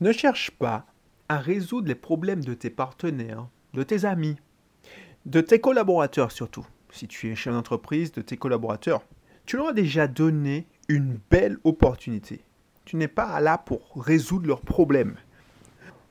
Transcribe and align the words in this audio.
Ne 0.00 0.12
cherche 0.12 0.50
pas 0.50 0.86
à 1.28 1.38
résoudre 1.38 1.88
les 1.88 1.94
problèmes 1.94 2.44
de 2.44 2.54
tes 2.54 2.70
partenaires, 2.70 3.48
de 3.74 3.82
tes 3.82 4.04
amis, 4.04 4.36
de 5.24 5.40
tes 5.40 5.60
collaborateurs 5.60 6.32
surtout. 6.32 6.66
Si 6.90 7.06
tu 7.06 7.30
es 7.30 7.34
chef 7.34 7.52
d'entreprise, 7.52 8.12
de 8.12 8.20
tes 8.20 8.36
collaborateurs, 8.36 9.02
tu 9.46 9.56
leur 9.56 9.68
as 9.68 9.72
déjà 9.72 10.06
donné 10.06 10.66
une 10.88 11.18
belle 11.30 11.58
opportunité. 11.64 12.42
Tu 12.84 12.96
n'es 12.96 13.08
pas 13.08 13.40
là 13.40 13.56
pour 13.56 13.80
résoudre 13.96 14.46
leurs 14.48 14.60
problèmes. 14.60 15.16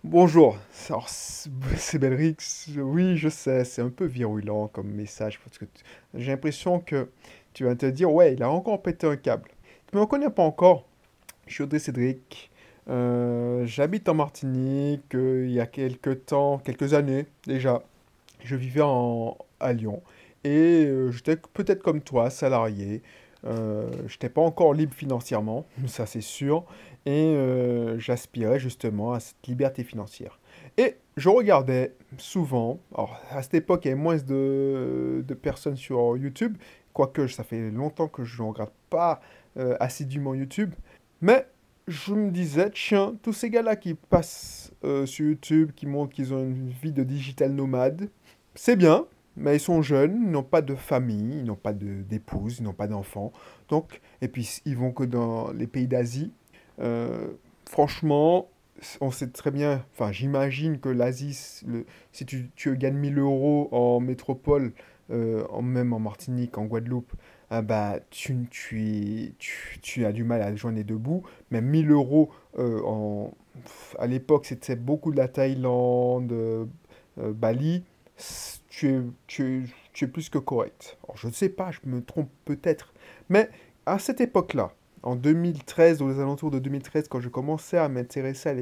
Bonjour, 0.04 0.57
c'est 0.71 2.00
Belrix. 2.00 2.36
Oui, 2.77 3.18
je 3.18 3.29
sais, 3.29 3.63
c'est 3.63 3.81
un 3.81 3.89
peu 3.89 4.05
virulent 4.05 4.68
comme 4.68 4.91
message 4.91 5.39
parce 5.39 5.57
que 5.57 5.65
j'ai 6.13 6.31
l'impression 6.31 6.79
que 6.79 7.09
tu 7.54 7.65
vas 7.65 7.75
te 7.75 7.86
dire, 7.86 8.11
ouais, 8.11 8.34
il 8.34 8.43
a 8.43 8.50
encore 8.50 8.81
pété 8.81 9.07
un 9.07 9.15
câble. 9.18 9.50
Tu 9.88 9.95
ne 9.95 10.00
me 10.00 10.04
reconnais 10.04 10.29
pas 10.29 10.43
encore. 10.43 10.88
Je 11.47 11.54
suis 11.54 11.63
Audrey 11.63 11.79
Cédric. 11.79 12.50
Euh, 12.89 13.65
j'habite 13.65 14.09
en 14.09 14.13
Martinique. 14.16 15.16
euh, 15.16 15.45
il 15.45 15.53
y 15.53 15.59
a 15.59 15.66
quelques 15.66 16.26
temps, 16.26 16.57
quelques 16.59 16.94
années 16.94 17.26
déjà, 17.48 17.84
je 18.44 18.55
vivais 18.55 18.81
en, 18.84 19.38
à 19.59 19.73
Lyon. 19.73 20.02
Et 20.44 20.85
euh, 20.85 21.12
j'étais 21.12 21.38
peut-être 21.38 21.81
comme 21.81 22.02
toi, 22.02 22.30
salarié. 22.30 23.02
Je 23.45 24.04
n'étais 24.04 24.30
pas 24.30 24.41
encore 24.41 24.73
libre 24.73 24.93
financièrement, 24.93 25.66
ça 25.88 26.05
c'est 26.05 26.21
sûr. 26.21 26.66
Et 27.05 27.35
j'aspirais 27.98 28.59
justement 28.59 29.13
à 29.13 29.20
cette 29.20 29.45
liberté 29.48 29.84
financière. 29.84 30.40
Et 30.77 30.95
je 31.18 31.27
regardais 31.27 31.93
souvent, 32.18 32.79
alors 32.95 33.20
à 33.29 33.43
cette 33.43 33.55
époque 33.55 33.84
il 33.84 33.90
y 33.90 33.91
avait 33.91 33.99
moins 33.99 34.15
de, 34.15 35.26
de 35.27 35.34
personnes 35.34 35.76
sur 35.76 36.15
YouTube, 36.15 36.57
quoique 36.93 37.27
ça 37.27 37.43
fait 37.43 37.70
longtemps 37.70 38.07
que 38.07 38.23
je 38.23 38.41
ne 38.41 38.48
regarde 38.48 38.71
pas 38.90 39.20
assidûment 39.81 40.34
YouTube, 40.34 40.73
mais 41.20 41.45
je 41.87 42.13
me 42.13 42.31
disais, 42.31 42.69
tiens, 42.71 43.15
tous 43.21 43.33
ces 43.33 43.49
gars-là 43.49 43.75
qui 43.75 43.93
passent 43.93 44.71
euh, 44.83 45.05
sur 45.05 45.25
YouTube, 45.25 45.71
qui 45.75 45.85
montrent 45.85 46.13
qu'ils 46.13 46.33
ont 46.33 46.43
une 46.43 46.70
vie 46.70 46.91
de 46.91 47.03
digital 47.03 47.51
nomade, 47.51 48.09
c'est 48.55 48.75
bien, 48.75 49.05
mais 49.35 49.57
ils 49.57 49.59
sont 49.59 49.81
jeunes, 49.81 50.21
ils 50.23 50.31
n'ont 50.31 50.43
pas 50.43 50.62
de 50.62 50.75
famille, 50.75 51.40
ils 51.40 51.45
n'ont 51.45 51.55
pas 51.55 51.73
d'épouse, 51.73 52.59
ils 52.59 52.63
n'ont 52.63 52.73
pas 52.73 52.87
d'enfants, 52.87 53.31
donc, 53.70 54.01
et 54.21 54.27
puis 54.27 54.62
ils 54.65 54.77
vont 54.77 54.91
que 54.91 55.03
dans 55.03 55.51
les 55.51 55.67
pays 55.67 55.87
d'Asie. 55.87 56.31
Euh, 56.79 57.27
franchement, 57.65 58.49
on 59.01 59.12
sait 59.12 59.29
très 59.29 59.51
bien, 59.51 59.85
enfin 59.93 60.12
j'imagine 60.12 60.79
que 60.79 60.90
l'Asie, 60.90 61.34
si 62.12 62.25
tu, 62.25 62.49
tu 62.55 62.77
gagnes 62.77 62.97
1000 62.97 63.20
euros 63.20 63.70
en 63.71 63.99
métropole, 63.99 64.73
euh, 65.12 65.44
en, 65.50 65.62
même 65.62 65.94
en 65.94 66.00
Martinique, 66.00 66.57
en 66.57 66.66
Guadeloupe, 66.66 67.13
ah 67.56 67.62
bah, 67.62 68.00
tu, 68.09 68.47
tu, 68.50 69.35
tu, 69.38 69.79
tu 69.84 70.06
as 70.07 70.12
du 70.12 70.23
mal 70.23 70.41
à 70.41 70.56
joindre 70.56 70.78
les 70.78 70.84
deux 70.84 70.97
bouts. 70.97 71.22
Même 71.51 71.66
1000 71.66 71.91
euros, 71.91 72.31
euh, 72.57 72.81
en, 72.84 73.31
à 74.00 74.07
l'époque 74.07 74.47
c'était 74.47 74.75
beaucoup 74.75 75.12
de 75.12 75.18
la 75.18 75.28
Thaïlande, 75.28 76.31
euh, 76.31 76.66
euh, 77.19 77.31
Bali, 77.31 77.84
tu 78.69 78.90
es, 78.90 79.01
tu 79.28 79.69
tu 79.94 80.06
es 80.06 80.07
plus 80.07 80.29
que 80.29 80.40
correct. 80.40 80.97
Je 81.13 81.28
ne 81.28 81.31
sais 81.31 81.50
pas, 81.50 81.69
je 81.69 81.88
me 81.88 82.01
trompe 82.03 82.31
peut-être, 82.46 82.91
mais 83.29 83.50
à 83.85 84.00
cette 84.00 84.19
époque-là, 84.19 84.72
en 85.03 85.16
2013, 85.16 86.01
aux 86.01 86.19
alentours 86.19 86.50
de 86.50 86.57
2013, 86.57 87.07
quand 87.07 87.22
je 87.22 87.29
commençais 87.29 87.78
à 87.78 87.88
m'intéresser 87.88 88.50
à 88.50 88.56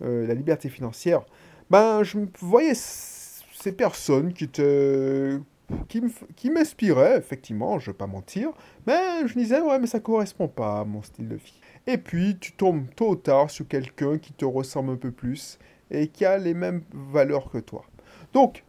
la 0.00 0.34
liberté 0.34 0.68
financière, 0.68 1.24
ben, 1.70 2.04
je 2.04 2.18
voyais 2.38 2.74
ces 2.76 3.72
personnes 3.72 4.32
qui 4.32 4.48
te, 4.48 5.40
qui 5.88 6.50
m'inspiraient, 6.50 7.18
effectivement, 7.18 7.78
je 7.78 7.90
vais 7.90 7.96
pas 7.96 8.06
mentir, 8.06 8.50
mais 8.86 9.26
je 9.26 9.34
disais, 9.38 9.60
ouais, 9.60 9.78
mais 9.78 9.86
ça 9.86 10.00
correspond 10.00 10.48
pas 10.48 10.80
à 10.80 10.84
mon 10.84 11.02
style 11.02 11.28
de 11.28 11.36
vie. 11.36 11.60
Et 11.86 11.98
puis, 11.98 12.36
tu 12.38 12.52
tombes 12.52 12.86
tôt 12.94 13.10
ou 13.10 13.16
tard 13.16 13.50
sur 13.50 13.66
quelqu'un 13.66 14.18
qui 14.18 14.32
te 14.32 14.44
ressemble 14.44 14.92
un 14.92 14.96
peu 14.96 15.10
plus 15.10 15.58
et 15.90 16.08
qui 16.08 16.24
a 16.24 16.38
les 16.38 16.54
mêmes 16.54 16.82
valeurs 16.92 17.50
que 17.50 17.58
toi. 17.58 17.84
Donc, 18.32 18.64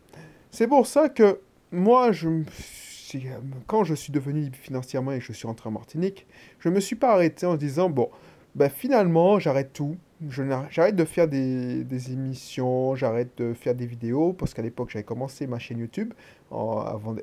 c'est 0.52 0.68
pour 0.68 0.88
ça 0.88 1.10
que 1.10 1.40
moi, 1.72 2.12
je, 2.12 2.30
quand 3.66 3.84
je 3.84 3.94
suis 3.94 4.12
devenu 4.12 4.42
libre 4.42 4.58
financièrement 4.58 5.12
et 5.12 5.20
que 5.20 5.26
je 5.26 5.34
suis 5.34 5.48
rentré 5.48 5.70
en 5.70 5.74
Martinique, 5.74 6.28
je 6.60 6.70
me 6.70 6.80
suis 6.80 6.96
pas 6.96 7.14
arrêté 7.14 7.46
en 7.46 7.56
disant, 7.56 7.90
bon, 7.90 8.10
ben 8.58 8.70
finalement, 8.70 9.40
j'arrête 9.40 9.72
tout. 9.72 9.96
J'arrête 10.30 10.96
de 10.96 11.06
faire 11.06 11.28
des, 11.28 11.84
des 11.84 12.12
émissions, 12.12 12.96
j'arrête 12.96 13.30
de 13.38 13.54
faire 13.54 13.76
des 13.76 13.86
vidéos, 13.86 14.34
parce 14.34 14.56
qu'à 14.56 14.64
l'époque, 14.64 14.90
j'avais 14.90 15.04
commencé 15.06 15.46
ma 15.46 15.60
chaîne 15.60 15.78
YouTube, 15.78 16.12
en- 16.50 16.80
avant, 16.80 17.16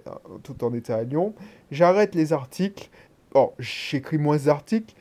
tout 0.44 0.64
en 0.64 0.72
étant 0.72 0.94
à 0.94 1.02
Lyon. 1.02 1.34
J'arrête 1.72 2.14
les 2.14 2.32
articles. 2.32 2.88
Oh, 3.34 3.52
j'écris 3.58 4.16
moins 4.16 4.36
d'articles. 4.36 4.94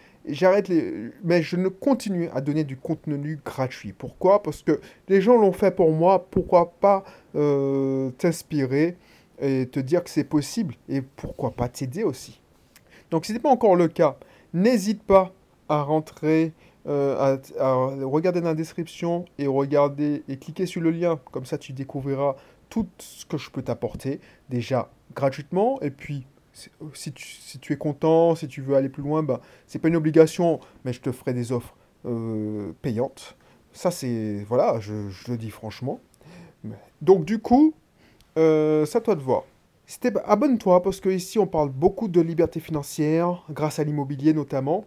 Mais 1.24 1.44
je 1.44 1.56
ne 1.56 1.68
continue 1.68 2.30
à 2.34 2.42
donner 2.42 2.64
du 2.64 2.78
contenu 2.78 3.40
gratuit. 3.46 3.94
Pourquoi? 3.94 4.42
Parce 4.42 4.64
que 4.64 4.80
les 5.08 5.22
gens 5.22 5.38
l'ont 5.38 5.52
fait 5.52 5.76
pour 5.76 5.92
moi. 5.92 6.28
Pourquoi 6.32 6.72
pas 6.72 7.04
euh, 7.36 8.10
t'inspirer 8.18 8.98
et 9.40 9.68
te 9.68 9.80
dire 9.80 10.04
que 10.04 10.10
c'est 10.10 10.24
possible? 10.24 10.74
Et 10.90 11.02
pourquoi 11.02 11.52
pas 11.52 11.68
t'aider 11.68 12.04
aussi? 12.04 12.42
Donc, 13.12 13.26
si 13.26 13.34
ce 13.34 13.38
n'est 13.38 13.42
pas 13.42 13.52
encore 13.52 13.76
le 13.76 13.88
cas, 13.88 14.18
n'hésite 14.54 15.04
pas 15.04 15.32
à 15.74 15.84
rentrer, 15.84 16.54
euh, 16.88 17.38
à, 17.60 17.74
regarder 18.06 18.42
dans 18.42 18.50
la 18.50 18.56
description 18.56 19.26
et 19.38 19.48
regarder 19.48 20.24
et 20.28 20.38
cliquer 20.38 20.66
sur 20.66 20.82
le 20.82 20.92
lien. 20.92 21.20
Comme 21.32 21.46
ça, 21.46 21.58
tu 21.58 21.74
découvriras 21.74 22.36
tout 22.70 22.88
ce 23.00 23.26
que 23.26 23.38
je 23.38 23.50
peux 23.50 23.62
t'apporter, 23.62 24.20
déjà 24.50 24.90
gratuitement. 25.16 25.82
Et 25.82 25.92
puis, 25.92 26.26
si 26.94 27.12
tu, 27.12 27.74
es 27.74 27.78
content, 27.78 28.36
si 28.36 28.48
tu 28.48 28.62
veux 28.62 28.76
aller 28.76 28.90
plus 28.90 29.04
loin, 29.04 29.24
ben, 29.24 29.40
c'est 29.68 29.80
pas 29.80 29.88
une 29.88 29.96
obligation, 29.96 30.60
mais 30.86 30.94
je 30.94 31.02
te 31.02 31.12
ferai 31.12 31.34
des 31.34 31.52
offres 31.52 31.76
euh, 32.06 32.72
payantes. 32.82 33.36
Ça, 33.72 33.90
c'est. 33.90 34.46
Voilà, 34.48 34.80
je, 34.80 34.94
le 35.28 35.38
dis 35.38 35.50
franchement. 35.50 36.00
Donc, 37.02 37.26
du 37.26 37.40
coup, 37.40 37.74
euh, 38.38 38.86
c'est 38.86 39.00
à 39.00 39.02
toi 39.02 39.16
de 39.16 39.22
voir. 39.22 39.44
Abonne-toi 40.26 40.82
parce 40.82 41.00
que 41.00 41.10
ici 41.10 41.38
on 41.40 41.46
parle 41.46 41.70
beaucoup 41.70 42.08
de 42.08 42.22
liberté 42.22 42.60
financière 42.60 43.44
grâce 43.52 43.80
à 43.80 43.84
l'immobilier 43.84 44.34
notamment. 44.34 44.86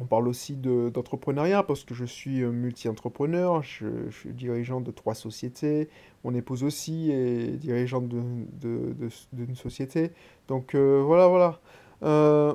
On 0.00 0.04
parle 0.06 0.28
aussi 0.28 0.54
de- 0.56 0.90
d'entrepreneuriat 0.90 1.62
parce 1.64 1.84
que 1.84 1.94
je 1.94 2.04
suis 2.04 2.42
euh, 2.42 2.50
multi-entrepreneur, 2.52 3.62
je, 3.62 4.10
suis 4.10 4.32
dirigeant 4.32 4.80
de 4.80 4.90
trois 4.92 5.14
sociétés, 5.14 5.88
mon 6.24 6.34
épouse 6.34 6.62
aussi 6.64 7.10
est 7.10 7.56
dirigeante 7.58 8.08
de- 8.08 8.22
de- 8.60 8.92
de- 8.94 9.10
d'une 9.32 9.56
société. 9.56 10.12
Donc 10.46 10.74
euh, 10.74 11.02
voilà, 11.04 11.26
voilà. 11.28 11.60
Euh, 12.04 12.54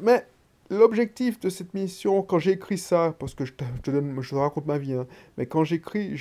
mais 0.00 0.26
l'objectif 0.70 1.40
de 1.40 1.48
cette 1.48 1.74
mission, 1.74 2.22
quand 2.22 2.38
j'ai 2.38 2.52
écrit 2.52 2.78
ça, 2.78 3.14
parce 3.18 3.34
que 3.34 3.44
je 3.44 3.52
te, 3.54 3.90
donne, 3.90 4.20
je 4.20 4.30
te 4.30 4.34
raconte 4.36 4.66
ma 4.66 4.78
vie, 4.78 4.94
hein, 4.94 5.06
mais 5.38 5.46
quand 5.46 5.64
j'écris, 5.64 6.16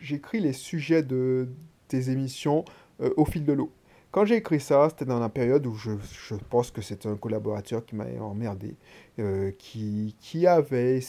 j'écris 0.00 0.40
les 0.40 0.52
sujets 0.52 1.02
de, 1.02 1.48
des 1.88 2.10
émissions 2.10 2.64
au 3.16 3.24
fil 3.24 3.44
de 3.44 3.52
l'eau. 3.52 3.70
Quand 4.14 4.24
j'ai 4.24 4.36
écrit 4.36 4.60
ça, 4.60 4.90
c'était 4.90 5.06
dans 5.06 5.18
la 5.18 5.28
période 5.28 5.66
où 5.66 5.74
je, 5.74 5.90
pense 6.48 6.70
que 6.70 6.80
c'était 6.80 7.08
un 7.08 7.16
collaborateur 7.16 7.84
qui 7.84 7.96
m'avait 7.96 8.20
emmerdé, 8.20 8.76
euh, 9.18 9.50
qui, 9.58 10.14
qui 10.20 10.46
avait, 10.46 11.00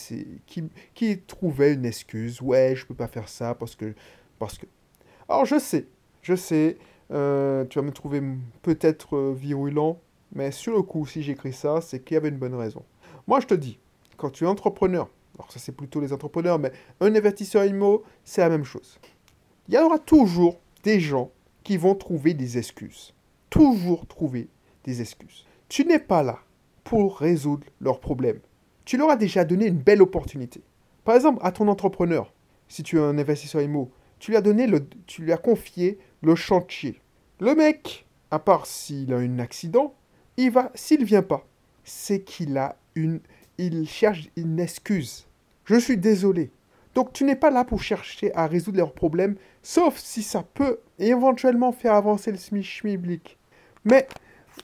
qui, 0.47 0.63
qui 0.95 1.19
trouvait 1.19 1.75
une 1.75 1.85
excuse. 1.85 2.41
Ouais, 2.41 2.73
je 2.75 2.83
peux 2.83 2.95
pas 2.95 3.07
faire 3.07 3.29
ça 3.29 3.53
parce 3.53 3.75
que, 3.75 3.93
parce 4.39 4.57
que. 4.57 4.65
Alors 5.29 5.45
je 5.45 5.59
sais, 5.59 5.85
je 6.23 6.33
sais, 6.33 6.79
euh, 7.11 7.63
tu 7.65 7.77
vas 7.77 7.85
me 7.85 7.91
trouver 7.91 8.23
peut-être 8.63 9.15
euh, 9.15 9.35
virulent, 9.37 9.99
mais 10.33 10.49
sur 10.49 10.73
le 10.73 10.81
coup, 10.81 11.05
si 11.05 11.21
j'écris 11.21 11.53
ça, 11.53 11.81
c'est 11.81 11.99
qu'il 11.99 12.15
y 12.15 12.17
avait 12.17 12.29
une 12.29 12.39
bonne 12.39 12.55
raison. 12.55 12.83
Moi, 13.27 13.39
je 13.39 13.45
te 13.45 13.53
dis, 13.53 13.77
quand 14.17 14.31
tu 14.31 14.45
es 14.45 14.47
entrepreneur, 14.47 15.07
alors 15.37 15.51
ça 15.51 15.59
c'est 15.59 15.73
plutôt 15.73 15.99
les 15.99 16.11
entrepreneurs, 16.11 16.57
mais 16.57 16.71
un 17.01 17.13
investisseur 17.13 17.65
IMO, 17.65 18.01
c'est 18.23 18.41
la 18.41 18.49
même 18.49 18.65
chose. 18.65 18.99
Il 19.67 19.75
y 19.75 19.77
aura 19.77 19.99
toujours 19.99 20.59
des 20.81 20.99
gens 20.99 21.29
qui 21.65 21.75
vont 21.75 21.95
trouver 21.95 22.33
des 22.33 22.57
excuses. 22.57 23.13
Toujours 23.49 24.05
trouver 24.05 24.47
des 24.85 25.01
excuses. 25.01 25.45
Tu 25.67 25.83
n'es 25.83 25.99
pas 25.99 26.23
là 26.23 26.39
pour 26.85 27.17
résoudre 27.17 27.65
leurs 27.81 27.99
problèmes. 27.99 28.39
Tu 28.85 28.97
leur 28.97 29.09
as 29.09 29.17
déjà 29.17 29.43
donné 29.43 29.65
une 29.65 29.79
belle 29.79 30.03
opportunité. 30.03 30.61
Par 31.03 31.15
exemple, 31.15 31.39
à 31.41 31.51
ton 31.51 31.67
entrepreneur, 31.67 32.31
si 32.67 32.83
tu 32.83 32.97
es 32.97 33.01
un 33.01 33.17
investisseur 33.17 33.63
IMO, 33.63 33.91
tu 34.19 34.31
lui 34.31 34.37
as 34.37 34.41
donné 34.41 34.67
le, 34.67 34.87
tu 35.07 35.23
lui 35.23 35.33
as 35.33 35.37
confié 35.37 35.97
le 36.21 36.35
chantier. 36.35 37.01
Le 37.39 37.55
mec, 37.55 38.05
à 38.29 38.37
part 38.37 38.67
s'il 38.67 39.11
a 39.11 39.17
un 39.17 39.39
accident, 39.39 39.95
il 40.37 40.51
va, 40.51 40.71
s'il 40.75 41.03
vient 41.03 41.23
pas, 41.23 41.47
c'est 41.83 42.21
qu'il 42.21 42.57
a 42.57 42.77
une, 42.93 43.21
il 43.57 43.87
cherche 43.87 44.29
une 44.35 44.59
excuse. 44.59 45.25
Je 45.65 45.75
suis 45.75 45.97
désolé. 45.97 46.51
Donc 46.95 47.11
tu 47.13 47.25
n'es 47.25 47.35
pas 47.35 47.51
là 47.51 47.65
pour 47.65 47.83
chercher 47.83 48.33
à 48.35 48.47
résoudre 48.47 48.77
leurs 48.77 48.93
problèmes, 48.93 49.35
sauf 49.61 49.97
si 49.97 50.23
ça 50.23 50.43
peut 50.53 50.79
éventuellement 50.97 51.73
faire 51.73 51.93
avancer 51.93 52.31
le 52.31 52.37
SMIC-SMIC. 52.37 53.37
Mais 53.83 54.07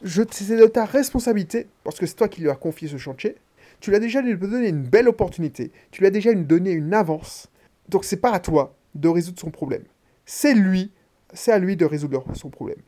c'est 0.04 0.58
de 0.58 0.66
ta 0.66 0.86
responsabilité, 0.86 1.68
parce 1.84 2.00
que 2.00 2.06
c'est 2.06 2.16
toi 2.16 2.30
qui 2.30 2.42
lui 2.42 2.50
as 2.50 2.56
confié 2.56 2.88
ce 2.88 2.98
chantier. 2.98 3.36
Tu 3.82 3.90
lui 3.90 3.98
as 3.98 4.00
déjà 4.00 4.22
donné 4.22 4.70
une 4.70 4.84
belle 4.84 5.10
opportunité. 5.10 5.72
Tu 5.92 6.02
lui 6.02 6.08
as 6.08 6.12
déjà 6.12 6.34
donné 6.34 6.72
une 6.72 6.94
avance. 6.94 7.50
Donc 7.90 8.06
c'est 8.06 8.18
pas 8.18 8.32
à 8.32 8.40
toi 8.40 8.76
de 8.96 9.10
résoudre 9.10 9.40
son 9.40 9.52
problème. 9.52 9.84
C'est 10.26 10.54
lui, 10.54 10.92
c'est 11.34 11.52
à 11.52 11.60
lui 11.60 11.76
de 11.76 11.84
résoudre 11.84 12.24
son 12.34 12.50
problème. 12.50 12.80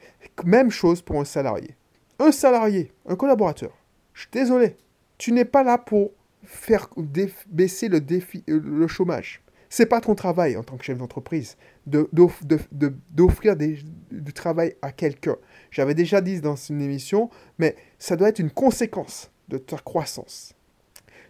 Même 0.45 0.71
chose 0.71 1.01
pour 1.01 1.19
un 1.19 1.25
salarié. 1.25 1.75
Un 2.19 2.31
salarié, 2.31 2.93
un 3.07 3.15
collaborateur. 3.15 3.71
Je 4.13 4.21
suis 4.21 4.29
désolé. 4.31 4.77
Tu 5.17 5.31
n'es 5.31 5.45
pas 5.45 5.63
là 5.63 5.77
pour 5.77 6.11
faire 6.43 6.89
baisser 7.47 7.89
le, 7.89 8.01
défi, 8.01 8.43
euh, 8.49 8.59
le 8.63 8.87
chômage. 8.87 9.41
C'est 9.69 9.87
pas 9.87 10.01
ton 10.01 10.13
travail 10.13 10.55
en 10.55 10.63
tant 10.63 10.77
que 10.77 10.85
chef 10.85 10.97
d'entreprise 10.97 11.57
d'offrir 11.87 13.55
du 13.55 14.33
travail 14.33 14.75
à 14.81 14.91
quelqu'un. 14.91 15.35
J'avais 15.71 15.95
déjà 15.95 16.21
dit 16.21 16.39
dans 16.41 16.55
une 16.55 16.81
émission, 16.81 17.29
mais 17.57 17.75
ça 17.97 18.15
doit 18.15 18.29
être 18.29 18.39
une 18.39 18.51
conséquence 18.51 19.31
de 19.49 19.57
ta 19.57 19.77
croissance. 19.77 20.53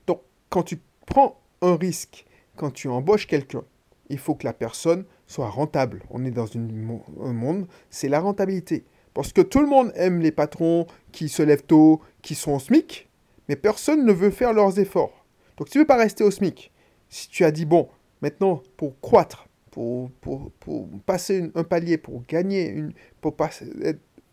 Donc, 0.08 0.20
quand 0.50 0.64
tu 0.64 0.80
prends 1.06 1.40
un 1.62 1.76
risque, 1.78 2.26
quand 2.56 2.72
tu 2.72 2.90
embauches 2.90 3.28
quelqu'un, 3.28 3.64
il 4.10 4.20
faut 4.20 4.36
que 4.36 4.46
la 4.46 4.54
personne 4.54 5.06
soit 5.26 5.50
rentable. 5.50 6.04
On 6.10 6.26
est 6.26 6.32
dans 6.32 6.48
un 6.56 7.34
monde, 7.34 7.68
c'est 7.90 8.10
la 8.10 8.20
rentabilité. 8.20 8.84
Parce 9.14 9.32
que 9.32 9.42
tout 9.42 9.62
le 9.62 9.68
monde 9.68 9.92
aime 9.96 10.20
les 10.20 10.32
patrons 10.32 10.88
qui 11.12 11.30
se 11.30 11.44
lèvent 11.44 11.64
tôt, 11.64 12.02
qui 12.22 12.36
sont 12.36 12.54
au 12.54 12.60
SMIC, 12.60 13.10
mais 13.48 13.56
personne 13.56 14.06
ne 14.06 14.14
veut 14.14 14.32
faire 14.32 14.54
leurs 14.54 14.80
efforts. 14.80 15.26
Donc 15.58 15.70
tu 15.70 15.78
ne 15.78 15.84
veux 15.84 15.88
pas 15.88 15.98
rester 15.98 16.24
au 16.24 16.32
SMIC, 16.32 16.72
si 17.10 17.30
tu 17.30 17.44
as 17.44 17.52
dit, 17.52 17.66
bon, 17.66 17.90
maintenant, 18.22 18.62
pour 18.78 19.00
croître, 19.00 19.48
pour, 19.72 20.12
pour, 20.22 20.52
pour 20.60 20.88
passer 21.06 21.52
un 21.56 21.64
palier, 21.64 21.98
pour 21.98 22.24
gagner, 22.28 22.70
une, 22.70 22.94
pour 23.22 23.36
passer, 23.36 23.66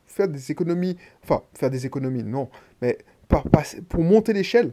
faire 0.06 0.28
des 0.28 0.50
économies, 0.50 0.96
enfin, 1.22 1.42
faire 1.54 1.70
des 1.70 1.86
économies, 1.86 2.24
non, 2.24 2.48
mais 2.80 2.98
pour, 3.28 3.44
pour 3.88 4.02
monter 4.02 4.32
l'échelle, 4.32 4.72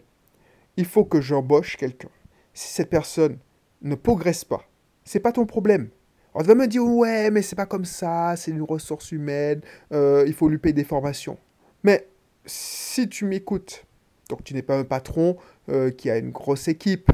il 0.77 0.85
faut 0.85 1.05
que 1.05 1.21
j'embauche 1.21 1.77
quelqu'un. 1.77 2.09
Si 2.53 2.73
cette 2.73 2.89
personne 2.89 3.37
ne 3.81 3.95
progresse 3.95 4.45
pas, 4.45 4.67
c'est 5.03 5.19
pas 5.19 5.31
ton 5.31 5.45
problème. 5.45 5.89
On 6.33 6.43
va 6.43 6.53
me 6.53 6.67
dire, 6.67 6.83
ouais, 6.83 7.31
mais 7.31 7.41
c'est 7.41 7.55
pas 7.55 7.65
comme 7.65 7.85
ça, 7.85 8.35
c'est 8.35 8.51
une 8.51 8.61
ressource 8.61 9.11
humaine, 9.11 9.61
euh, 9.91 10.23
il 10.27 10.33
faut 10.33 10.49
lui 10.49 10.59
payer 10.59 10.73
des 10.73 10.83
formations. 10.83 11.37
Mais 11.83 12.07
si 12.45 13.09
tu 13.09 13.25
m'écoutes, 13.25 13.86
donc 14.29 14.43
tu 14.43 14.53
n'es 14.53 14.61
pas 14.61 14.77
un 14.77 14.83
patron 14.83 15.37
euh, 15.69 15.91
qui 15.91 16.09
a 16.09 16.17
une 16.17 16.31
grosse 16.31 16.67
équipe. 16.67 17.11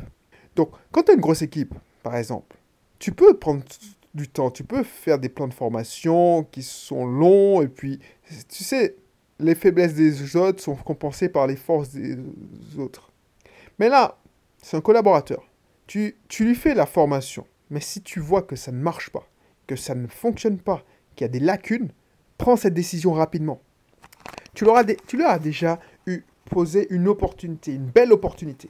Donc 0.55 0.71
quand 0.91 1.03
tu 1.03 1.11
as 1.11 1.13
une 1.15 1.21
grosse 1.21 1.41
équipe, 1.41 1.73
par 2.01 2.15
exemple, 2.15 2.57
tu 2.99 3.11
peux 3.11 3.37
prendre 3.37 3.63
du 4.13 4.27
temps, 4.27 4.51
tu 4.51 4.63
peux 4.63 4.83
faire 4.83 5.19
des 5.19 5.29
plans 5.29 5.47
de 5.47 5.53
formation 5.53 6.43
qui 6.43 6.61
sont 6.61 7.05
longs, 7.05 7.61
et 7.61 7.67
puis, 7.67 7.99
tu 8.47 8.63
sais, 8.63 8.95
les 9.39 9.55
faiblesses 9.55 9.95
des 9.95 10.35
autres 10.35 10.61
sont 10.61 10.75
compensées 10.75 11.29
par 11.29 11.47
les 11.47 11.55
forces 11.55 11.89
des 11.89 12.17
autres. 12.77 13.11
Mais 13.79 13.89
là, 13.89 14.17
c'est 14.61 14.77
un 14.77 14.81
collaborateur. 14.81 15.43
Tu, 15.87 16.15
tu 16.27 16.45
lui 16.45 16.55
fais 16.55 16.75
la 16.75 16.85
formation. 16.85 17.45
Mais 17.69 17.81
si 17.81 18.01
tu 18.01 18.19
vois 18.19 18.43
que 18.43 18.55
ça 18.55 18.71
ne 18.71 18.77
marche 18.77 19.09
pas, 19.09 19.27
que 19.67 19.75
ça 19.75 19.95
ne 19.95 20.07
fonctionne 20.07 20.59
pas, 20.59 20.83
qu'il 21.15 21.25
y 21.25 21.29
a 21.29 21.31
des 21.31 21.39
lacunes, 21.39 21.89
prends 22.37 22.55
cette 22.55 22.73
décision 22.73 23.13
rapidement. 23.13 23.61
Tu 24.53 24.65
leur 24.65 24.77
as, 24.77 24.85
tu 25.07 25.17
leur 25.17 25.31
as 25.31 25.39
déjà 25.39 25.79
posé 26.49 26.87
une 26.93 27.07
opportunité, 27.07 27.73
une 27.73 27.85
belle 27.85 28.11
opportunité. 28.11 28.69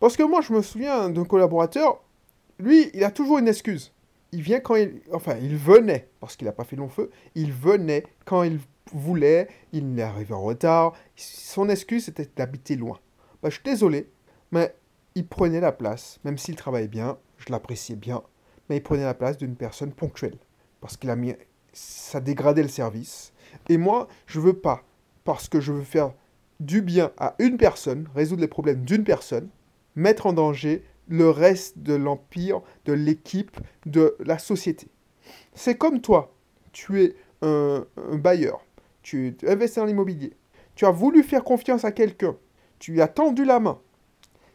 Parce 0.00 0.16
que 0.16 0.22
moi, 0.22 0.40
je 0.40 0.52
me 0.52 0.62
souviens 0.62 1.08
d'un 1.08 1.24
collaborateur, 1.24 2.02
lui, 2.58 2.90
il 2.94 3.04
a 3.04 3.10
toujours 3.10 3.38
une 3.38 3.48
excuse. 3.48 3.92
Il 4.32 4.42
vient 4.42 4.60
quand 4.60 4.76
il... 4.76 5.00
Enfin, 5.12 5.36
il 5.40 5.56
venait, 5.56 6.08
parce 6.20 6.36
qu'il 6.36 6.46
n'a 6.46 6.52
pas 6.52 6.64
fait 6.64 6.76
long 6.76 6.88
feu, 6.88 7.10
il 7.34 7.52
venait 7.52 8.04
quand 8.24 8.42
il 8.42 8.60
voulait, 8.92 9.48
il 9.72 9.98
est 9.98 10.02
arrivé 10.02 10.34
en 10.34 10.42
retard. 10.42 10.92
Son 11.16 11.68
excuse, 11.68 12.04
c'était 12.04 12.28
d'habiter 12.36 12.76
loin. 12.76 12.98
Bah, 13.42 13.48
je 13.48 13.54
suis 13.54 13.64
désolé, 13.64 14.10
mais 14.50 14.74
il 15.14 15.26
prenait 15.26 15.60
la 15.60 15.72
place, 15.72 16.18
même 16.24 16.38
s'il 16.38 16.56
travaillait 16.56 16.88
bien, 16.88 17.18
je 17.38 17.52
l'appréciais 17.52 17.96
bien, 17.96 18.22
mais 18.68 18.78
il 18.78 18.82
prenait 18.82 19.04
la 19.04 19.14
place 19.14 19.36
d'une 19.36 19.56
personne 19.56 19.92
ponctuelle. 19.92 20.38
Parce 20.80 20.96
qu'il 20.96 21.10
a 21.10 21.16
mis. 21.16 21.34
Ça 21.72 22.20
dégradait 22.20 22.62
le 22.62 22.68
service. 22.68 23.32
Et 23.68 23.78
moi, 23.78 24.08
je 24.26 24.38
veux 24.38 24.52
pas, 24.52 24.84
parce 25.24 25.48
que 25.48 25.60
je 25.60 25.72
veux 25.72 25.82
faire 25.82 26.12
du 26.64 26.82
bien 26.82 27.12
à 27.18 27.34
une 27.38 27.56
personne, 27.56 28.08
résoudre 28.14 28.42
les 28.42 28.48
problèmes 28.48 28.84
d'une 28.84 29.04
personne, 29.04 29.48
mettre 29.96 30.26
en 30.26 30.32
danger 30.32 30.84
le 31.08 31.30
reste 31.30 31.78
de 31.78 31.94
l'empire, 31.94 32.60
de 32.86 32.92
l'équipe, 32.92 33.56
de 33.86 34.16
la 34.20 34.38
société. 34.38 34.88
C'est 35.54 35.76
comme 35.76 36.00
toi, 36.00 36.34
tu 36.72 37.02
es 37.02 37.16
un, 37.42 37.84
bailleur, 38.14 38.64
tu 39.02 39.36
investis 39.46 39.76
dans 39.76 39.84
l'immobilier, 39.84 40.32
tu 40.74 40.86
as 40.86 40.90
voulu 40.90 41.22
faire 41.22 41.44
confiance 41.44 41.84
à 41.84 41.92
quelqu'un, 41.92 42.36
tu 42.78 42.92
lui 42.92 43.02
as 43.02 43.08
tendu 43.08 43.44
la 43.44 43.60
main, 43.60 43.78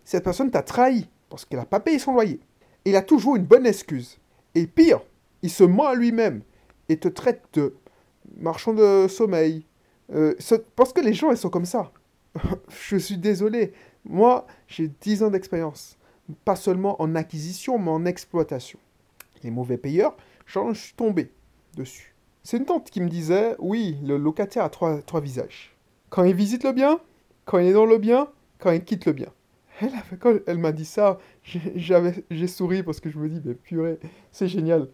cette 0.04 0.24
personne 0.24 0.52
t'a 0.52 0.64
trahi 0.64 1.08
parce 1.30 1.46
qu'elle 1.46 1.60
n'a 1.60 1.66
pas 1.66 1.80
payé 1.80 2.00
son 2.00 2.14
loyer 2.14 2.40
il 2.86 2.96
a 2.96 3.02
toujours 3.02 3.36
une 3.36 3.46
bonne 3.46 3.66
excuse. 3.66 4.18
Et 4.56 4.68
pire, 4.68 5.02
il 5.42 5.50
se 5.50 5.64
ment 5.64 5.88
à 5.88 5.96
lui-même 5.96 6.42
et 6.90 6.98
te 6.98 7.08
traite 7.08 7.44
de 7.54 7.76
marchand 8.38 8.74
de 8.74 9.08
sommeil. 9.08 9.66
Euh, 10.14 10.34
parce 10.76 10.92
que 10.92 11.02
les 11.02 11.14
gens, 11.14 11.32
ils 11.32 11.38
sont 11.38 11.50
comme 11.50 11.66
ça. 11.66 11.92
je 12.70 12.98
suis 12.98 13.18
désolé. 13.18 13.74
Moi, 14.06 14.46
j'ai 14.68 14.88
10 14.88 15.24
ans 15.24 15.30
d'expérience. 15.30 15.98
Pas 16.46 16.56
seulement 16.56 17.02
en 17.02 17.16
acquisition, 17.16 17.80
mais 17.80 17.92
en 17.92 18.06
exploitation. 18.06 18.80
Les 19.44 19.52
mauvais 19.52 19.78
payeurs, 19.78 20.16
j'en 20.46 20.74
suis 20.74 20.94
tombé 20.94 21.32
dessus. 21.76 22.14
C'est 22.44 22.58
une 22.58 22.66
tante 22.66 22.90
qui 22.90 23.02
me 23.02 23.10
disait, 23.10 23.56
oui, 23.60 23.98
le 24.04 24.18
locataire 24.18 24.64
a 24.64 24.70
trois, 24.70 25.02
trois 25.02 25.22
visages. 25.22 25.76
Quand 26.10 26.24
il 26.24 26.36
visite 26.36 26.64
le 26.64 26.72
bien, 26.72 27.00
quand 27.46 27.60
il 27.60 27.68
est 27.68 27.74
dans 27.74 27.86
le 27.86 27.98
bien, 27.98 28.28
quand 28.60 28.72
il 28.72 28.84
quitte 28.84 29.06
le 29.06 29.14
bien. 29.14 29.30
Elle, 29.82 29.92
quand 30.20 30.34
elle 30.46 30.58
m'a 30.58 30.72
dit 30.72 30.86
ça, 30.86 31.20
j'ai 31.44 32.48
souri 32.48 32.84
parce 32.84 33.00
que 33.00 33.10
je 33.10 33.18
me 33.18 33.30
dis, 33.30 33.42
mais 33.44 33.54
purée, 33.54 34.00
c'est 34.32 34.48
génial. 34.48 34.90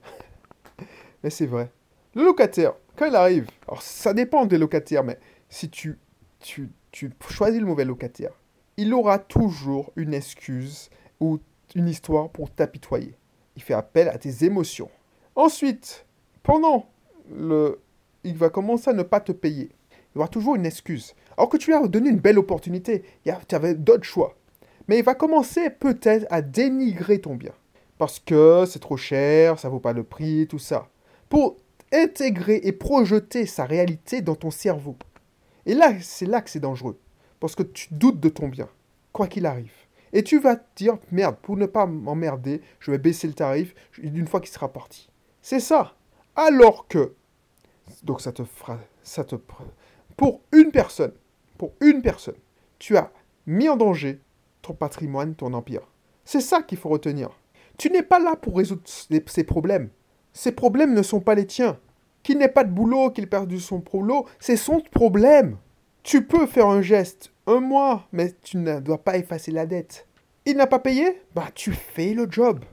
mais 1.24 1.30
c'est 1.30 1.47
vrai. 1.47 1.71
Le 2.13 2.24
locataire, 2.24 2.74
quand 2.95 3.07
il 3.07 3.15
arrive, 3.15 3.47
alors 3.68 3.81
ça 3.81 4.13
dépend 4.13 4.45
des 4.45 4.57
locataires, 4.57 5.03
mais 5.03 5.19
si 5.50 5.69
tu, 5.69 5.97
tu, 6.39 6.69
tu 6.95 7.12
choisis 7.30 7.59
le 7.59 7.68
mauvais 7.68 7.83
locataire, 7.83 8.31
il 8.77 8.94
aura 8.94 9.19
toujours 9.19 9.92
une 9.97 10.13
excuse 10.13 10.89
ou 11.19 11.39
une 11.75 11.89
histoire 11.89 12.30
pour 12.30 12.50
t'apitoyer. 12.50 13.18
Il 13.57 13.62
fait 13.62 13.74
appel 13.74 14.07
à 14.07 14.18
tes 14.18 14.45
émotions. 14.45 14.89
Ensuite, 15.36 16.06
pendant 16.42 16.88
le... 17.30 17.81
Il 18.24 18.38
va 18.38 18.50
commencer 18.50 18.92
à 18.92 18.94
ne 18.94 19.03
pas 19.03 19.19
te 19.19 19.33
payer. 19.33 19.71
Il 19.92 20.19
aura 20.19 20.30
toujours 20.30 20.56
une 20.56 20.65
excuse. 20.65 21.15
Alors 21.38 21.50
que 21.50 21.57
tu 21.57 21.69
lui 21.69 21.75
as 21.75 21.86
donné 21.86 22.09
une 22.09 22.19
belle 22.19 22.39
opportunité. 22.39 23.03
Tu 23.25 23.56
avais 23.56 23.75
d'autres 23.75 24.06
choix. 24.06 24.33
Mais 24.88 25.00
il 25.00 25.03
va 25.03 25.15
commencer 25.15 25.69
peut-être 25.69 26.25
à 26.30 26.42
dénigrer 26.42 27.19
ton 27.19 27.36
bien. 27.36 27.53
Parce 27.97 28.19
que 28.19 28.63
c'est 28.65 28.80
trop 28.80 28.95
cher, 28.95 29.59
ça 29.59 29.68
vaut 29.68 29.81
pas 29.81 29.92
le 29.92 30.06
prix, 30.06 30.47
tout 30.47 30.59
ça. 30.59 30.88
Pour 31.27 31.57
intégrer 31.92 32.62
et 32.63 32.71
projeter 32.71 33.45
sa 33.45 33.65
réalité 33.65 34.21
dans 34.21 34.36
ton 34.36 34.50
cerveau. 34.50 34.95
Et 35.66 35.74
là, 35.74 35.94
c'est 36.02 36.26
là 36.26 36.42
que 36.42 36.50
c'est 36.50 36.60
dangereux. 36.60 37.00
Parce 37.40 37.56
que 37.56 37.64
tu 37.64 37.88
doutes 37.92 38.20
de 38.20 38.30
ton 38.30 38.48
bien, 38.48 38.70
quoi 39.12 39.28
qu'il 39.28 39.46
arrive. 39.46 39.74
Et 40.14 40.24
tu 40.24 40.40
vas 40.40 40.56
te 40.56 40.64
dire, 40.76 40.98
merde, 41.12 41.36
pour 41.42 41.58
ne 41.58 41.66
pas 41.66 41.86
m'emmerder, 41.86 42.62
je 42.80 42.92
vais 42.92 42.98
baisser 42.98 43.28
le 43.28 43.34
tarif 43.34 43.76
une 43.98 44.28
fois 44.28 44.40
qu'il 44.40 44.52
sera 44.52 44.72
parti. 44.72 45.10
C'est 45.42 45.60
ça. 45.60 45.95
Alors 46.36 46.88
que, 46.88 47.14
donc 48.04 48.22
ça 48.22 48.31
te 48.31 48.44
fera, 48.44 48.80
ça 49.04 49.24
te, 49.24 49.36
pour 50.16 50.42
une 50.52 50.72
personne, 50.72 51.14
pour 51.57 51.74
une 51.81 52.02
personne, 52.02 52.36
tu 52.80 52.98
as 52.98 53.12
mis 53.45 53.69
en 53.69 53.78
danger 53.78 54.19
ton 54.62 54.74
patrimoine, 54.74 55.36
ton 55.36 55.54
empire. 55.54 55.88
C'est 56.24 56.42
ça 56.42 56.62
qu'il 56.64 56.78
faut 56.78 56.90
retenir. 56.90 57.30
Tu 57.78 57.90
n'es 57.90 58.04
pas 58.04 58.19
là 58.19 58.36
pour 58.36 58.57
résoudre 58.57 58.84
ces 58.86 59.44
problèmes. 59.44 59.90
Ces 60.34 60.52
problèmes 60.52 60.94
ne 60.94 61.04
sont 61.04 61.19
pas 61.19 61.36
les 61.36 61.45
tiens. 61.45 61.80
Qu'il 62.26 62.40
n'ait 62.40 62.48
pas 62.48 62.64
de 62.64 62.72
boulot, 62.72 63.12
qu'il 63.12 63.30
perdu 63.30 63.60
son 63.60 63.78
boulot, 63.78 64.26
c'est 64.40 64.56
son 64.58 64.80
problème. 64.80 65.58
Tu 66.02 66.26
peux 66.26 66.48
faire 66.48 66.66
un 66.66 66.82
geste, 66.82 67.32
un 67.46 67.60
mois, 67.60 68.08
mais 68.12 68.34
tu 68.42 68.58
ne 68.58 68.80
dois 68.80 68.98
pas 68.98 69.18
effacer 69.18 69.52
la 69.52 69.68
dette. 69.68 70.08
Il 70.48 70.58
n'a 70.58 70.66
pas 70.66 70.80
payé? 70.80 71.22
Bah 71.36 71.50
tu 71.54 71.72
fais 71.72 72.16
le 72.16 72.26
job. 72.28 72.66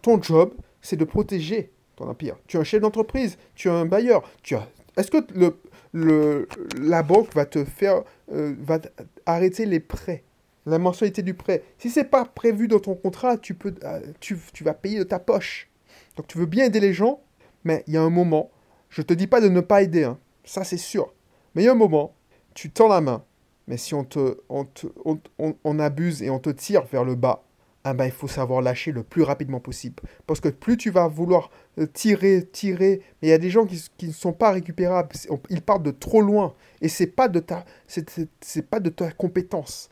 Ton 0.00 0.22
job, 0.22 0.54
c'est 0.80 0.96
de 0.96 1.04
protéger 1.04 1.70
ton 1.96 2.08
empire. 2.08 2.36
Tu 2.46 2.56
es 2.56 2.60
un 2.60 2.64
chef 2.64 2.80
d'entreprise, 2.80 3.36
tu 3.54 3.68
es 3.68 3.70
un 3.70 3.84
bailleur. 3.84 4.22
Tu 4.42 4.54
as... 4.54 4.66
Est-ce 4.96 5.10
que 5.10 5.18
le, 5.34 5.58
le, 5.92 6.48
la 6.80 7.02
banque 7.02 7.34
va 7.34 7.44
te 7.44 7.62
faire, 7.62 8.04
euh, 8.32 8.54
va 8.58 8.78
arrêter 9.26 9.66
les 9.66 9.80
prêts 9.80 10.24
la 10.64 10.78
mensualité 10.78 11.20
du 11.20 11.34
prêt? 11.34 11.62
Si 11.76 11.90
c'est 11.90 12.04
pas 12.04 12.24
prévu 12.24 12.68
dans 12.68 12.80
ton 12.80 12.94
contrat, 12.94 13.36
tu, 13.36 13.52
peux, 13.52 13.74
euh, 13.84 14.00
tu, 14.20 14.38
tu, 14.54 14.64
vas 14.64 14.72
payer 14.72 14.98
de 14.98 15.04
ta 15.04 15.18
poche. 15.18 15.68
Donc 16.16 16.26
tu 16.26 16.38
veux 16.38 16.46
bien 16.46 16.64
aider 16.64 16.80
les 16.80 16.94
gens, 16.94 17.20
mais 17.64 17.84
il 17.86 17.92
y 17.92 17.98
a 17.98 18.02
un 18.02 18.08
moment, 18.08 18.50
je 18.94 19.02
te 19.02 19.12
dis 19.12 19.26
pas 19.26 19.40
de 19.40 19.48
ne 19.48 19.60
pas 19.60 19.82
aider, 19.82 20.04
hein, 20.04 20.18
ça 20.44 20.62
c'est 20.62 20.76
sûr. 20.76 21.12
Mais 21.54 21.62
il 21.62 21.64
y 21.64 21.68
a 21.68 21.72
un 21.72 21.76
moment, 21.76 22.14
tu 22.54 22.70
tends 22.70 22.86
la 22.86 23.00
main, 23.00 23.24
mais 23.66 23.76
si 23.76 23.92
on, 23.92 24.04
te, 24.04 24.38
on, 24.48 24.64
te, 24.66 24.86
on, 25.04 25.18
on, 25.64 25.78
abuse 25.80 26.22
et 26.22 26.30
on 26.30 26.38
te 26.38 26.50
tire 26.50 26.84
vers 26.84 27.04
le 27.04 27.16
bas, 27.16 27.43
ah 27.84 27.94
ben, 27.94 28.06
il 28.06 28.10
faut 28.10 28.28
savoir 28.28 28.62
lâcher 28.62 28.92
le 28.92 29.02
plus 29.02 29.22
rapidement 29.22 29.60
possible. 29.60 30.02
Parce 30.26 30.40
que 30.40 30.48
plus 30.48 30.76
tu 30.76 30.90
vas 30.90 31.06
vouloir 31.06 31.50
euh, 31.78 31.86
tirer, 31.86 32.48
tirer, 32.50 33.02
mais 33.20 33.28
il 33.28 33.30
y 33.30 33.34
a 33.34 33.38
des 33.38 33.50
gens 33.50 33.66
qui, 33.66 33.84
qui 33.96 34.08
ne 34.08 34.12
sont 34.12 34.32
pas 34.32 34.52
récupérables, 34.52 35.10
ils 35.50 35.60
partent 35.60 35.82
de 35.82 35.90
trop 35.90 36.22
loin, 36.22 36.54
et 36.80 36.88
c'est 36.88 37.06
pas 37.06 37.28
de 37.28 37.40
ta, 37.40 37.64
c'est 37.86 38.68
pas 38.68 38.80
de 38.80 38.90
ta 38.90 39.10
compétence 39.10 39.90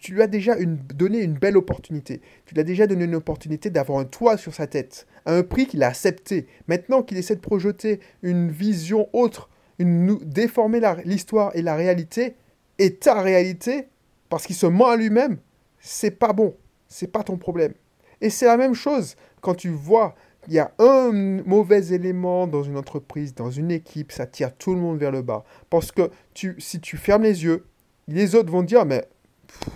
tu 0.00 0.14
lui 0.14 0.22
as 0.22 0.26
déjà 0.26 0.54
donné 0.94 1.18
une 1.20 1.34
belle 1.34 1.56
opportunité. 1.56 2.20
Tu 2.46 2.54
lui 2.54 2.60
as 2.60 2.64
déjà 2.64 2.86
donné 2.86 3.04
une 3.04 3.14
opportunité 3.14 3.70
d'avoir 3.70 3.98
un 3.98 4.04
toit 4.04 4.36
sur 4.36 4.54
sa 4.54 4.66
tête, 4.66 5.06
à 5.26 5.34
un 5.34 5.42
prix 5.42 5.66
qu'il 5.66 5.82
a 5.82 5.88
accepté. 5.88 6.46
Maintenant 6.68 7.02
qu'il 7.02 7.18
essaie 7.18 7.36
de 7.36 7.40
projeter 7.40 8.00
une 8.22 8.50
vision 8.50 9.08
autre, 9.12 9.48
une, 9.78 10.18
déformer 10.18 10.80
l'histoire 11.04 11.54
et 11.54 11.62
la 11.62 11.76
réalité, 11.76 12.34
et 12.78 12.94
ta 12.94 13.20
réalité, 13.20 13.88
parce 14.28 14.46
qu'il 14.46 14.56
se 14.56 14.66
ment 14.66 14.88
à 14.88 14.96
lui-même, 14.96 15.38
c'est 15.80 16.12
pas 16.12 16.32
bon. 16.32 16.54
C'est 16.88 17.12
pas 17.12 17.22
ton 17.22 17.36
problème. 17.36 17.74
Et 18.20 18.30
c'est 18.30 18.46
la 18.46 18.56
même 18.56 18.74
chose 18.74 19.16
quand 19.40 19.54
tu 19.54 19.68
vois 19.68 20.14
il 20.46 20.54
y 20.54 20.58
a 20.58 20.72
un 20.78 21.12
mauvais 21.44 21.92
élément 21.92 22.46
dans 22.46 22.62
une 22.62 22.78
entreprise, 22.78 23.34
dans 23.34 23.50
une 23.50 23.70
équipe, 23.70 24.12
ça 24.12 24.26
tire 24.26 24.56
tout 24.56 24.72
le 24.72 24.80
monde 24.80 24.98
vers 24.98 25.10
le 25.10 25.20
bas. 25.20 25.44
Parce 25.68 25.92
que 25.92 26.10
si 26.34 26.80
tu 26.80 26.96
fermes 26.96 27.24
les 27.24 27.44
yeux, 27.44 27.66
les 28.06 28.34
autres 28.34 28.50
vont 28.50 28.62
dire, 28.62 28.86
mais 28.86 29.06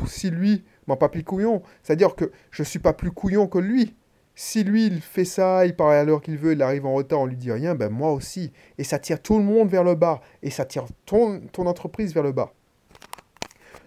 si 0.06 0.30
lui 0.30 0.64
pas 0.96 1.08
plus 1.08 1.24
couillon, 1.24 1.62
c'est-à-dire 1.82 2.14
que 2.14 2.30
je 2.50 2.62
ne 2.62 2.66
suis 2.66 2.78
pas 2.78 2.92
plus 2.92 3.10
couillon 3.10 3.46
que 3.46 3.58
lui. 3.58 3.94
Si 4.34 4.64
lui, 4.64 4.86
il 4.86 5.00
fait 5.02 5.26
ça, 5.26 5.66
il 5.66 5.76
parle 5.76 5.92
à 5.92 6.04
l'heure 6.04 6.22
qu'il 6.22 6.38
veut, 6.38 6.52
il 6.52 6.62
arrive 6.62 6.86
en 6.86 6.94
retard, 6.94 7.20
on 7.20 7.26
lui 7.26 7.36
dit 7.36 7.52
rien, 7.52 7.74
ben 7.74 7.90
moi 7.90 8.12
aussi. 8.12 8.52
Et 8.78 8.84
ça 8.84 8.98
tire 8.98 9.20
tout 9.20 9.36
le 9.36 9.44
monde 9.44 9.68
vers 9.68 9.84
le 9.84 9.94
bas. 9.94 10.22
Et 10.42 10.50
ça 10.50 10.64
tire 10.64 10.86
ton, 11.04 11.40
ton 11.52 11.66
entreprise 11.66 12.14
vers 12.14 12.22
le 12.22 12.32
bas. 12.32 12.52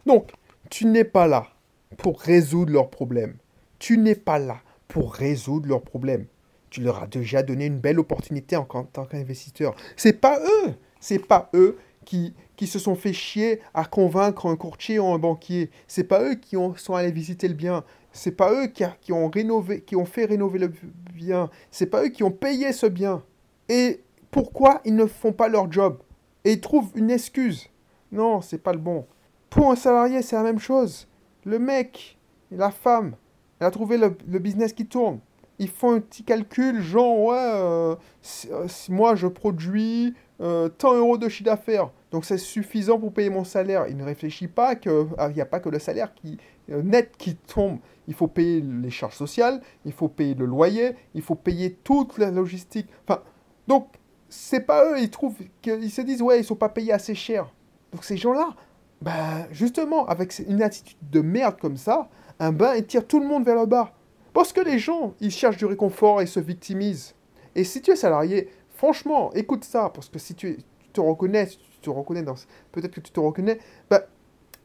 Donc, 0.05 0.31
tu 0.69 0.85
n'es 0.85 1.03
pas 1.03 1.25
là 1.25 1.47
pour 1.97 2.19
résoudre 2.19 2.71
leurs 2.71 2.89
problèmes. 2.89 3.35
Tu 3.79 3.97
n'es 3.97 4.15
pas 4.15 4.39
là 4.39 4.61
pour 4.87 5.13
résoudre 5.13 5.67
leurs 5.67 5.81
problèmes. 5.81 6.25
Tu 6.69 6.81
leur 6.81 7.03
as 7.03 7.07
déjà 7.07 7.43
donné 7.43 7.65
une 7.65 7.79
belle 7.79 7.99
opportunité 7.99 8.55
en 8.55 8.65
tant 8.65 9.05
qu'investisseur. 9.05 9.75
C'est 9.95 10.19
pas 10.19 10.39
eux, 10.39 10.73
c'est 10.99 11.19
pas 11.19 11.49
eux 11.53 11.77
qui, 12.03 12.33
qui 12.55 12.67
se 12.67 12.79
sont 12.79 12.95
fait 12.95 13.13
chier 13.13 13.59
à 13.73 13.85
convaincre 13.85 14.45
un 14.45 14.55
courtier 14.55 14.99
ou 14.99 15.07
un 15.07 15.19
banquier. 15.19 15.69
C'est 15.87 16.03
pas 16.03 16.23
eux 16.23 16.35
qui 16.35 16.57
ont, 16.57 16.75
sont 16.75 16.95
allés 16.95 17.11
visiter 17.11 17.47
le 17.47 17.53
bien. 17.53 17.83
C'est 18.11 18.31
pas 18.31 18.53
eux 18.53 18.67
qui, 18.67 18.83
qui, 19.01 19.11
ont 19.11 19.29
rénové, 19.29 19.81
qui 19.81 19.95
ont 19.95 20.05
fait 20.05 20.25
rénover 20.25 20.59
le 20.59 20.71
bien. 21.13 21.49
C'est 21.71 21.87
pas 21.87 22.03
eux 22.03 22.09
qui 22.09 22.23
ont 22.23 22.31
payé 22.31 22.71
ce 22.71 22.85
bien. 22.85 23.23
Et 23.67 24.01
pourquoi 24.31 24.81
ils 24.85 24.95
ne 24.95 25.05
font 25.05 25.33
pas 25.33 25.47
leur 25.47 25.71
job 25.71 25.99
Et 26.43 26.53
ils 26.53 26.61
trouvent 26.61 26.91
une 26.95 27.09
excuse? 27.09 27.69
Non, 28.11 28.41
c'est 28.41 28.61
pas 28.61 28.73
le 28.73 28.79
bon. 28.79 29.05
Pour 29.49 29.71
un 29.71 29.75
salarié, 29.75 30.21
c'est 30.21 30.35
la 30.35 30.43
même 30.43 30.59
chose. 30.59 31.07
Le 31.45 31.59
mec, 31.59 32.17
la 32.51 32.71
femme, 32.71 33.15
elle 33.59 33.67
a 33.67 33.71
trouvé 33.71 33.97
le, 33.97 34.39
business 34.39 34.73
qui 34.73 34.85
tourne. 34.85 35.19
Ils 35.59 35.69
font 35.69 35.93
un 35.93 35.99
petit 35.99 36.23
calcul, 36.23 36.81
genre, 36.81 37.17
ouais, 37.19 37.37
euh, 37.37 37.95
euh, 38.51 38.67
moi 38.89 39.15
je 39.15 39.27
produis 39.27 40.13
euh, 40.41 40.67
tant 40.67 40.95
euros 40.95 41.17
de 41.17 41.29
chiffre 41.29 41.45
d'affaires, 41.45 41.91
donc 42.11 42.25
c'est 42.25 42.37
suffisant 42.37 42.99
pour 42.99 43.13
payer 43.13 43.29
mon 43.29 43.45
salaire. 43.45 43.85
Il 43.87 43.95
ne 43.95 44.03
réfléchit 44.03 44.47
pas 44.47 44.75
qu'il 44.75 44.91
ah, 45.17 45.29
n'y 45.29 45.39
a 45.39 45.45
pas 45.45 45.61
que 45.61 45.69
le 45.69 45.79
salaire 45.79 46.13
qui, 46.13 46.37
net 46.67 47.13
qui 47.17 47.35
tombe. 47.35 47.77
Il 48.07 48.15
faut 48.15 48.27
payer 48.27 48.61
les 48.61 48.89
charges 48.89 49.15
sociales, 49.15 49.61
il 49.85 49.93
faut 49.93 50.09
payer 50.09 50.33
le 50.33 50.45
loyer, 50.45 50.95
il 51.13 51.21
faut 51.21 51.35
payer 51.35 51.73
toute 51.83 52.17
la 52.17 52.31
logistique. 52.31 52.87
Enfin, 53.07 53.21
donc, 53.67 53.87
c'est 54.29 54.61
pas 54.61 54.91
eux, 54.91 54.99
ils 54.99 55.09
trouvent 55.09 55.37
qu'ils 55.61 55.91
se 55.91 56.01
disent, 56.01 56.21
ouais, 56.21 56.39
ils 56.39 56.43
sont 56.43 56.55
pas 56.55 56.69
payés 56.69 56.91
assez 56.91 57.15
cher. 57.15 57.53
Donc 57.93 58.03
ces 58.03 58.17
gens-là, 58.17 58.49
bah, 59.01 59.47
justement, 59.51 60.05
avec 60.07 60.39
une 60.47 60.61
attitude 60.61 60.97
de 61.11 61.21
merde 61.21 61.57
comme 61.59 61.77
ça, 61.77 62.09
un 62.39 62.51
bain, 62.51 62.75
il 62.75 62.85
tire 62.85 63.05
tout 63.05 63.19
le 63.19 63.27
monde 63.27 63.45
vers 63.45 63.55
le 63.55 63.65
bas. 63.65 63.93
Parce 64.33 64.51
que 64.51 64.61
les 64.61 64.79
gens, 64.79 65.13
ils 65.21 65.31
cherchent 65.31 65.57
du 65.57 65.65
réconfort 65.65 66.21
et 66.21 66.25
se 66.25 66.39
victimisent. 66.39 67.15
Et 67.55 67.63
si 67.63 67.81
tu 67.81 67.91
es 67.91 67.95
salarié, 67.95 68.49
franchement, 68.69 69.31
écoute 69.33 69.63
ça, 69.63 69.89
parce 69.93 70.09
que 70.09 70.19
si 70.19 70.35
tu, 70.35 70.57
te 70.91 70.99
reconnais, 70.99 71.47
tu 71.47 71.57
te 71.81 71.89
reconnais 71.89 72.23
dans... 72.23 72.35
Peut-être 72.71 72.93
que 72.93 72.99
tu 72.99 73.11
te 73.11 73.19
reconnais, 73.19 73.59
bah, 73.89 74.07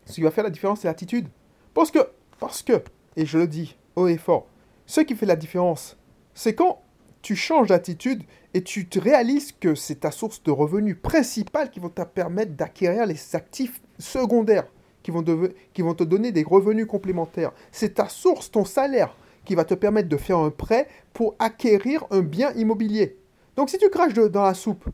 ce 0.06 0.14
qui 0.14 0.22
va 0.22 0.30
faire 0.30 0.44
la 0.44 0.50
différence, 0.50 0.80
c'est 0.80 0.88
l'attitude. 0.88 1.28
Parce 1.74 1.90
que, 1.90 2.00
parce 2.38 2.62
que, 2.62 2.82
et 3.16 3.26
je 3.26 3.38
le 3.38 3.46
dis 3.46 3.76
haut 3.96 4.08
et 4.08 4.16
fort, 4.16 4.46
ce 4.86 5.00
qui 5.00 5.14
fait 5.14 5.26
la 5.26 5.36
différence, 5.36 5.96
c'est 6.34 6.54
quand 6.54 6.82
tu 7.22 7.36
changes 7.36 7.68
d'attitude 7.68 8.22
et 8.54 8.62
tu 8.64 8.88
te 8.88 8.98
réalises 8.98 9.52
que 9.52 9.74
c'est 9.74 10.00
ta 10.00 10.10
source 10.10 10.42
de 10.42 10.50
revenus 10.50 10.96
principale 11.00 11.70
qui 11.70 11.78
va 11.78 11.90
te 11.90 12.02
permettre 12.02 12.52
d'acquérir 12.54 13.06
les 13.06 13.36
actifs 13.36 13.80
secondaires 14.00 14.66
qui 15.02 15.10
vont, 15.10 15.94
te 15.94 16.04
donner 16.04 16.32
des 16.32 16.42
revenus 16.42 16.86
complémentaires. 16.86 17.52
C'est 17.72 17.94
ta 17.94 18.08
source, 18.08 18.50
ton 18.50 18.64
salaire, 18.64 19.14
qui 19.44 19.54
va 19.54 19.64
te 19.64 19.74
permettre 19.74 20.08
de 20.08 20.16
faire 20.16 20.38
un 20.38 20.50
prêt 20.50 20.88
pour 21.12 21.34
acquérir 21.38 22.04
un 22.10 22.20
bien 22.20 22.52
immobilier. 22.52 23.16
Donc 23.56 23.70
si 23.70 23.78
tu 23.78 23.88
craches 23.88 24.14
dans 24.14 24.44
la 24.44 24.54
soupe 24.54 24.84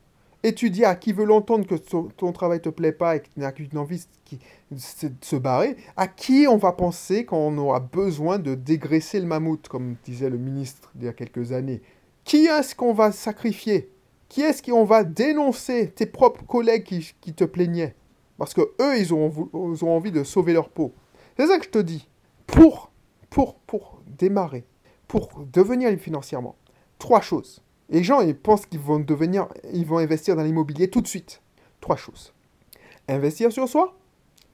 et 0.42 0.54
tu 0.54 0.70
dis 0.70 0.84
à 0.84 0.94
qui 0.94 1.12
veut 1.12 1.24
l'entendre 1.24 1.66
que 1.66 1.74
ton, 1.74 2.32
travail 2.32 2.60
te 2.60 2.68
plaît 2.68 2.92
pas 2.92 3.16
et 3.16 3.20
que 3.20 3.26
tu 3.26 3.40
n'as 3.40 3.52
qu'une 3.52 3.76
envie 3.76 4.04
de 4.30 4.78
se 5.20 5.36
barrer, 5.36 5.76
à 5.96 6.06
qui 6.06 6.46
on 6.48 6.56
va 6.56 6.72
penser 6.72 7.24
quand 7.24 7.38
on 7.38 7.58
aura 7.58 7.80
besoin 7.80 8.38
de 8.38 8.54
dégraisser 8.54 9.20
le 9.20 9.26
mammouth, 9.26 9.68
comme 9.68 9.96
disait 10.04 10.30
le 10.30 10.38
ministre 10.38 10.92
il 10.96 11.04
y 11.04 11.08
a 11.08 11.12
quelques 11.12 11.52
années? 11.52 11.82
Qui 12.24 12.46
est-ce 12.46 12.74
qu'on 12.74 12.92
va 12.92 13.12
sacrifier? 13.12 13.90
Qui 14.28 14.42
est-ce 14.42 14.62
qu'on 14.62 14.84
va 14.84 15.04
dénoncer 15.04 15.92
Tes 15.94 16.06
propres 16.06 16.44
collègues 16.44 16.84
qui 16.84 17.32
te 17.32 17.44
plaignaient? 17.44 17.94
Parce 18.38 18.54
que 18.54 18.60
eux, 18.80 18.98
ils 18.98 19.14
ont, 19.14 19.32
envie 19.82 20.12
de 20.12 20.24
sauver 20.24 20.52
leur 20.52 20.68
peau. 20.68 20.94
C'est 21.36 21.46
ça 21.46 21.58
que 21.58 21.64
je 21.64 21.70
te 21.70 21.78
dis. 21.78 22.08
Pour, 22.46 22.90
pour, 23.30 23.56
pour 23.60 24.00
démarrer, 24.06 24.64
pour 25.08 25.44
devenir 25.52 25.96
financièrement, 25.98 26.56
trois 26.98 27.20
choses. 27.20 27.62
Les 27.88 28.02
gens, 28.02 28.20
ils 28.20 28.36
pensent 28.36 28.66
qu'ils 28.66 28.80
vont 28.80 28.98
devenir, 28.98 29.48
ils 29.72 29.86
vont 29.86 29.98
investir 29.98 30.36
dans 30.36 30.42
l'immobilier 30.42 30.88
tout 30.88 31.00
de 31.00 31.06
suite. 31.06 31.40
Trois 31.80 31.96
choses. 31.96 32.32
Investir 33.08 33.52
sur 33.52 33.68
soi, 33.68 33.96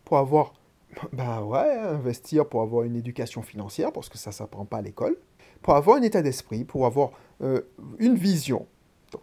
pour 0.04 0.18
avoir, 0.18 0.52
bah 1.12 1.42
ouais, 1.42 1.78
investir 1.78 2.48
pour 2.48 2.62
avoir 2.62 2.84
une 2.84 2.96
éducation 2.96 3.42
financière, 3.42 3.92
parce 3.92 4.08
que 4.08 4.18
ça, 4.18 4.32
ça 4.32 4.38
s'apprend 4.38 4.64
pas 4.64 4.78
à 4.78 4.82
l'école. 4.82 5.16
Pour 5.62 5.74
avoir 5.74 5.96
un 5.96 6.02
état 6.02 6.22
d'esprit, 6.22 6.64
pour 6.64 6.86
avoir 6.86 7.12
euh, 7.40 7.62
une 7.98 8.16
vision. 8.16 8.66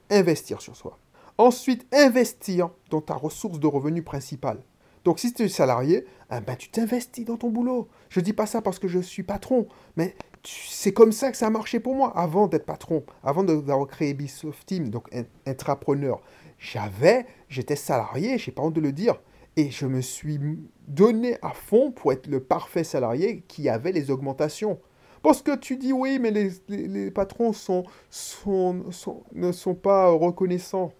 Investir 0.09 0.61
sur 0.61 0.75
soi. 0.75 0.97
Ensuite, 1.39 1.87
investir 1.93 2.69
dans 2.89 2.99
ta 2.99 3.13
ressource 3.13 3.61
de 3.61 3.67
revenus 3.67 4.03
principale. 4.03 4.59
Donc 5.05 5.19
si 5.19 5.33
tu 5.33 5.43
es 5.43 5.47
salarié, 5.47 6.05
eh 6.29 6.41
ben, 6.41 6.57
tu 6.57 6.67
t'investis 6.67 7.23
dans 7.23 7.37
ton 7.37 7.49
boulot. 7.49 7.87
Je 8.09 8.19
ne 8.19 8.25
dis 8.25 8.33
pas 8.33 8.45
ça 8.45 8.61
parce 8.61 8.77
que 8.77 8.89
je 8.89 8.99
suis 8.99 9.23
patron, 9.23 9.65
mais 9.95 10.15
c'est 10.43 10.91
comme 10.91 11.13
ça 11.13 11.31
que 11.31 11.37
ça 11.37 11.47
a 11.47 11.49
marché 11.49 11.79
pour 11.79 11.95
moi 11.95 12.11
avant 12.17 12.47
d'être 12.47 12.65
patron, 12.65 13.05
avant 13.23 13.45
d'avoir 13.45 13.87
créé 13.87 14.13
Bisoft 14.13 14.65
Team, 14.65 14.89
donc 14.89 15.07
intrapreneur. 15.47 16.21
J'avais, 16.57 17.25
j'étais 17.47 17.77
salarié, 17.77 18.37
je 18.37 18.49
n'ai 18.49 18.53
pas 18.53 18.63
honte 18.63 18.73
de 18.73 18.81
le 18.81 18.91
dire, 18.91 19.15
et 19.55 19.71
je 19.71 19.85
me 19.85 20.01
suis 20.01 20.41
donné 20.89 21.37
à 21.41 21.51
fond 21.51 21.93
pour 21.93 22.11
être 22.11 22.27
le 22.27 22.41
parfait 22.41 22.83
salarié 22.83 23.45
qui 23.47 23.69
avait 23.69 23.93
les 23.93 24.11
augmentations. 24.11 24.77
Parce 25.23 25.41
que 25.41 25.55
tu 25.55 25.77
dis 25.77 25.93
oui, 25.93 26.19
mais 26.19 26.31
les, 26.31 27.11
patrons 27.11 27.51
ne 27.51 29.51
sont 29.53 29.75
pas 29.75 30.09
reconnaissants 30.09 30.91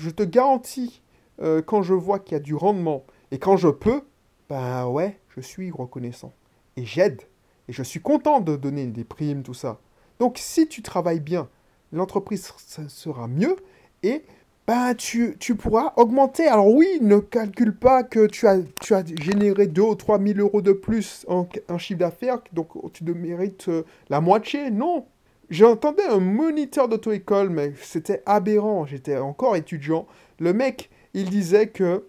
je 0.00 0.10
te 0.10 0.22
garantis, 0.22 1.02
euh, 1.40 1.62
quand 1.62 1.82
je 1.82 1.94
vois 1.94 2.18
qu'il 2.18 2.32
y 2.32 2.36
a 2.36 2.40
du 2.40 2.54
rendement 2.54 3.04
et 3.30 3.38
quand 3.38 3.56
je 3.56 3.68
peux, 3.68 4.02
ben 4.48 4.86
ouais, 4.86 5.18
je 5.28 5.40
suis 5.40 5.70
reconnaissant. 5.70 6.32
Et 6.76 6.84
j'aide. 6.84 7.22
Et 7.68 7.72
je 7.72 7.82
suis 7.82 8.00
content 8.00 8.40
de 8.40 8.56
donner 8.56 8.86
des 8.86 9.04
primes, 9.04 9.42
tout 9.42 9.54
ça. 9.54 9.80
Donc 10.18 10.38
si 10.38 10.68
tu 10.68 10.82
travailles 10.82 11.20
bien, 11.20 11.48
l'entreprise 11.92 12.52
sera 12.88 13.26
mieux 13.26 13.56
et 14.02 14.24
ben, 14.66 14.94
tu, 14.94 15.36
pourras 15.56 15.92
augmenter. 15.96 16.46
Alors 16.46 16.68
oui, 16.68 16.98
ne 17.00 17.18
calcule 17.18 17.76
pas 17.76 18.02
que 18.02 18.26
tu 18.26 18.46
as, 18.46 18.58
tu 18.80 18.94
as 18.94 19.04
généré 19.20 19.66
2 19.66 19.82
ou 19.82 19.94
3 19.94 20.18
000 20.18 20.38
euros 20.38 20.62
de 20.62 20.72
plus 20.72 21.26
en, 21.28 21.46
en 21.68 21.78
chiffre 21.78 22.00
d'affaires, 22.00 22.38
donc 22.52 22.68
tu 22.92 23.04
mérites 23.04 23.68
euh, 23.68 23.84
la 24.08 24.20
moitié. 24.20 24.70
Non, 24.70 25.06
J'entendais 25.50 26.06
un 26.06 26.20
moniteur 26.20 26.88
d'auto-école, 26.88 27.50
mais 27.50 27.72
c'était 27.80 28.22
aberrant. 28.26 28.86
J'étais 28.86 29.18
encore 29.18 29.56
étudiant. 29.56 30.06
Le 30.38 30.52
mec, 30.52 30.90
il 31.12 31.28
disait 31.28 31.68
que, 31.68 32.04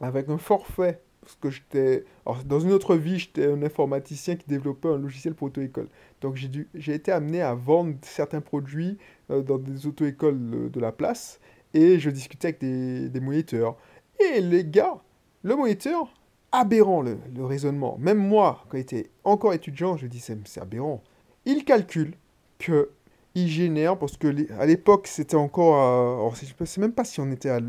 avec 0.00 0.28
un 0.28 0.38
forfait, 0.38 1.00
parce 1.20 1.36
que 1.36 1.50
j'étais. 1.50 2.04
Dans 2.46 2.60
une 2.60 2.72
autre 2.72 2.96
vie, 2.96 3.18
j'étais 3.18 3.46
un 3.46 3.62
informaticien 3.62 4.36
qui 4.36 4.46
développait 4.48 4.88
un 4.88 4.98
logiciel 4.98 5.34
pour 5.34 5.46
auto-école. 5.46 5.88
Donc 6.20 6.36
j'ai 6.36 6.94
été 6.94 7.12
amené 7.12 7.40
à 7.40 7.54
vendre 7.54 7.94
certains 8.02 8.40
produits 8.40 8.98
euh, 9.30 9.42
dans 9.42 9.58
des 9.58 9.86
auto-écoles 9.86 10.70
de, 10.70 10.80
la 10.80 10.92
place. 10.92 11.40
Et 11.74 11.98
je 11.98 12.10
discutais 12.10 12.48
avec 12.48 12.60
des, 12.60 13.08
des 13.08 13.20
moniteurs. 13.20 13.76
Et 14.20 14.40
les 14.40 14.64
gars, 14.64 15.00
le 15.42 15.56
moniteur, 15.56 16.12
aberrant 16.50 17.00
le, 17.02 17.18
le 17.34 17.44
raisonnement. 17.44 17.96
Même 17.98 18.18
moi, 18.18 18.64
quand 18.68 18.76
j'étais 18.76 19.10
encore 19.24 19.54
étudiant, 19.54 19.96
je 19.96 20.06
dis 20.06 20.20
c'est 20.20 20.60
aberrant. 20.60 21.02
Il 21.44 21.64
calcule 21.64 22.14
qu'il 22.62 23.48
génère, 23.48 23.98
parce 23.98 24.16
que 24.16 24.28
à 24.58 24.66
l'époque, 24.66 25.06
c'était 25.06 25.36
encore. 25.36 26.34
je 26.34 26.52
ne 26.58 26.66
sais 26.66 26.80
même 26.80 26.92
pas 26.92 27.04
si 27.04 27.20
on 27.20 27.30
était 27.30 27.50
à. 27.50 27.60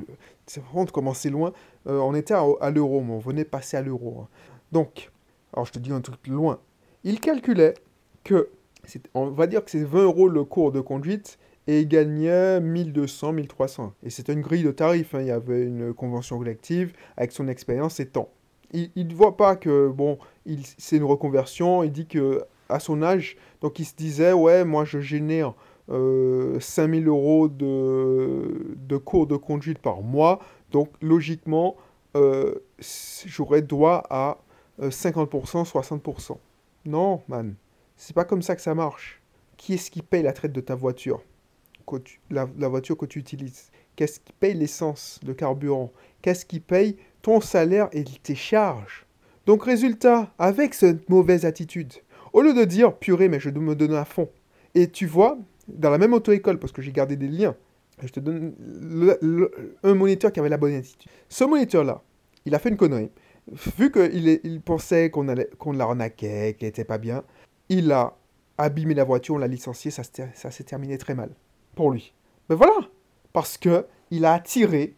C'est 0.46 0.64
vraiment 0.64 0.86
de 0.86 0.92
commencer 0.92 1.30
loin. 1.30 1.54
Euh, 1.88 2.00
on 2.00 2.14
était 2.16 2.34
à, 2.34 2.70
l'euro, 2.70 3.02
mais 3.02 3.14
on 3.14 3.20
venait 3.20 3.46
passer 3.46 3.78
à 3.78 3.82
l'euro. 3.82 4.22
Hein. 4.22 4.28
Donc, 4.72 5.12
alors 5.54 5.66
je 5.66 5.72
te 5.72 5.80
dis 5.80 5.92
un 5.92 6.02
truc 6.02 6.28
loin. 6.28 6.60
Il 7.04 7.20
calculait 7.20 7.74
que. 8.24 8.50
On 9.14 9.30
va 9.30 9.48
dire 9.48 9.64
que 9.64 9.72
c'est 9.72 9.84
20 9.84 10.04
euros 10.04 10.28
le 10.28 10.44
cours 10.44 10.74
de 10.74 10.82
conduite 10.82 11.40
et 11.68 11.80
il 11.80 11.88
gagnait 11.88 12.60
1200, 12.60 13.32
1300. 13.32 13.94
Et 14.04 14.10
c'était 14.10 14.34
une 14.34 14.42
grille 14.42 14.64
de 14.64 14.72
tarifs. 14.72 15.16
Hein. 15.16 15.22
Il 15.22 15.28
y 15.28 15.32
avait 15.32 15.64
une 15.64 15.94
convention 15.94 16.38
collective 16.38 16.92
avec 17.16 17.32
son 17.32 17.48
expérience 17.48 18.02
et 18.02 18.08
temps. 18.08 18.30
Il 18.74 19.08
ne 19.08 19.14
voit 19.14 19.38
pas 19.38 19.56
que, 19.56 19.88
bon, 19.88 20.18
c'est 20.78 20.98
une 20.98 21.04
reconversion. 21.04 21.84
Il 21.84 21.92
dit 21.92 22.08
que 22.08 22.44
à 22.70 22.80
son 22.80 23.02
âge. 23.02 23.38
Donc 23.62 23.80
il 23.80 23.86
se 23.86 23.96
disait, 23.96 24.34
ouais, 24.34 24.66
moi 24.66 24.86
je 24.86 25.00
génère 25.00 25.54
euh, 25.90 26.60
5000 26.60 27.08
euros 27.08 27.48
de, 27.48 28.98
cours 28.98 29.28
de 29.28 29.36
conduite 29.36 29.80
par 29.80 30.02
mois. 30.02 30.40
Donc 30.72 30.90
logiquement, 31.02 31.76
euh, 32.16 32.56
j'aurais 33.26 33.62
droit 33.62 34.04
à 34.10 34.38
50%, 34.82 35.60
euh, 35.60 35.64
60%. 35.64 36.38
Non, 36.86 37.22
man. 37.28 37.56
C'est 37.96 38.16
pas 38.16 38.26
comme 38.26 38.42
ça 38.42 38.56
que 38.56 38.62
ça 38.62 38.76
marche. 38.76 39.22
Qui 39.58 39.76
est-ce 39.76 39.92
qui 39.92 40.02
paye 40.02 40.24
la 40.24 40.34
traite 40.34 40.52
de 40.52 40.62
ta 40.62 40.76
voiture 40.76 41.22
la, 42.30 42.68
voiture 42.68 42.98
que 42.98 43.06
tu 43.06 43.20
utilises? 43.20 43.72
Qu'est-ce 43.96 44.20
qui 44.20 44.34
paye 44.34 44.54
l'essence, 44.54 45.20
le 45.26 45.34
carburant? 45.34 45.92
Qu'est-ce 46.22 46.46
qui 46.46 46.60
paye 46.60 46.98
ton 47.22 47.42
salaire 47.42 47.90
et 47.92 48.04
tes 48.04 48.36
charges? 48.36 49.06
Donc 49.46 49.64
résultat, 49.64 50.34
avec 50.40 50.74
cette 50.74 51.10
mauvaise 51.10 51.46
attitude, 51.46 51.94
au 52.34 52.42
lieu 52.42 52.54
de 52.54 52.66
dire 52.66 52.98
purée 52.98 53.30
mais 53.30 53.40
je 53.40 53.50
dois 53.50 53.64
me 53.64 53.76
donner 53.76 53.98
à 53.98 54.06
fond, 54.06 54.30
et 54.76 54.90
tu 54.90 55.06
vois, 55.06 55.38
dans 55.68 55.90
la 55.90 55.98
même 55.98 56.14
auto-école, 56.14 56.60
parce 56.60 56.74
que 56.74 56.82
j'ai 56.82 56.92
gardé 56.92 57.16
des 57.16 57.28
liens, 57.28 57.56
je 58.02 58.12
te 58.12 58.20
donne 58.20 58.54
un 59.84 59.94
moniteur 59.94 60.32
qui 60.32 60.40
avait 60.40 60.50
la 60.50 60.58
bonne 60.58 60.74
attitude. 60.74 61.10
Ce 61.30 61.44
moniteur-là, 61.44 62.02
il 62.46 62.56
a 62.56 62.60
fait 62.60 62.70
une 62.70 62.78
connerie. 62.78 63.12
Vu 63.78 63.92
qu'il 63.92 64.40
il 64.44 64.62
pensait 64.62 65.10
qu'on 65.10 65.28
qu'on 65.58 65.74
l'arnaquait, 65.74 66.56
qu'il 66.58 66.68
n'était 66.68 66.86
pas 66.86 66.98
bien, 66.98 67.24
il 67.70 67.92
a 67.92 68.16
abîmé 68.58 68.94
la 68.94 69.04
voiture, 69.04 69.36
on 69.36 69.38
l'a 69.38 69.48
licencié, 69.48 69.92
ça, 69.92 70.04
s'est 70.04 70.64
terminé 70.64 70.98
très 70.98 71.16
mal 71.16 71.30
pour 71.76 71.92
lui. 71.92 72.14
Mais 72.50 72.56
voilà, 72.56 72.90
parce 73.32 73.58
que 73.58 73.86
il 74.12 74.26
a 74.26 74.34
attiré 74.34 74.96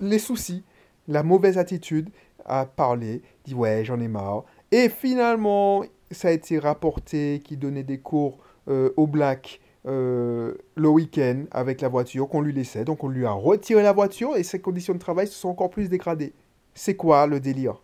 les 0.00 0.18
soucis, 0.18 0.64
la 1.08 1.22
mauvaise 1.22 1.58
attitude, 1.58 2.10
à 2.44 2.64
parler, 2.64 3.22
dit 3.44 3.54
ouais 3.54 3.84
j'en 3.84 4.00
ai 4.00 4.08
marre. 4.08 4.44
Et 4.70 4.88
finalement, 4.88 5.84
ça 6.10 6.28
a 6.28 6.30
été 6.30 6.58
rapporté 6.58 7.40
qu'il 7.44 7.58
donnait 7.58 7.82
des 7.82 7.98
cours 7.98 8.38
euh, 8.68 8.90
au 8.96 9.06
black 9.06 9.60
euh, 9.86 10.54
le 10.74 10.88
week-end 10.88 11.44
avec 11.50 11.80
la 11.80 11.88
voiture 11.88 12.28
qu'on 12.28 12.40
lui 12.40 12.52
laissait. 12.52 12.84
Donc 12.84 13.04
on 13.04 13.08
lui 13.08 13.24
a 13.24 13.30
retiré 13.30 13.82
la 13.82 13.92
voiture 13.92 14.36
et 14.36 14.42
ses 14.42 14.58
conditions 14.58 14.94
de 14.94 14.98
travail 14.98 15.26
se 15.26 15.34
sont 15.34 15.48
encore 15.48 15.70
plus 15.70 15.88
dégradées. 15.88 16.32
C'est 16.74 16.94
quoi 16.94 17.26
le 17.26 17.40
délire? 17.40 17.82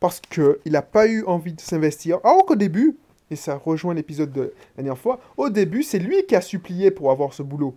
Parce 0.00 0.20
qu'il 0.20 0.72
n'a 0.72 0.82
pas 0.82 1.06
eu 1.08 1.24
envie 1.24 1.52
de 1.52 1.60
s'investir. 1.60 2.20
Alors 2.24 2.46
qu'au 2.46 2.56
début, 2.56 2.96
et 3.30 3.36
ça 3.36 3.56
rejoint 3.56 3.94
l'épisode 3.94 4.32
de 4.32 4.40
la 4.76 4.82
dernière 4.82 4.98
fois, 4.98 5.20
au 5.36 5.50
début, 5.50 5.82
c'est 5.82 5.98
lui 5.98 6.24
qui 6.26 6.36
a 6.36 6.40
supplié 6.40 6.90
pour 6.90 7.10
avoir 7.10 7.32
ce 7.32 7.42
boulot. 7.42 7.76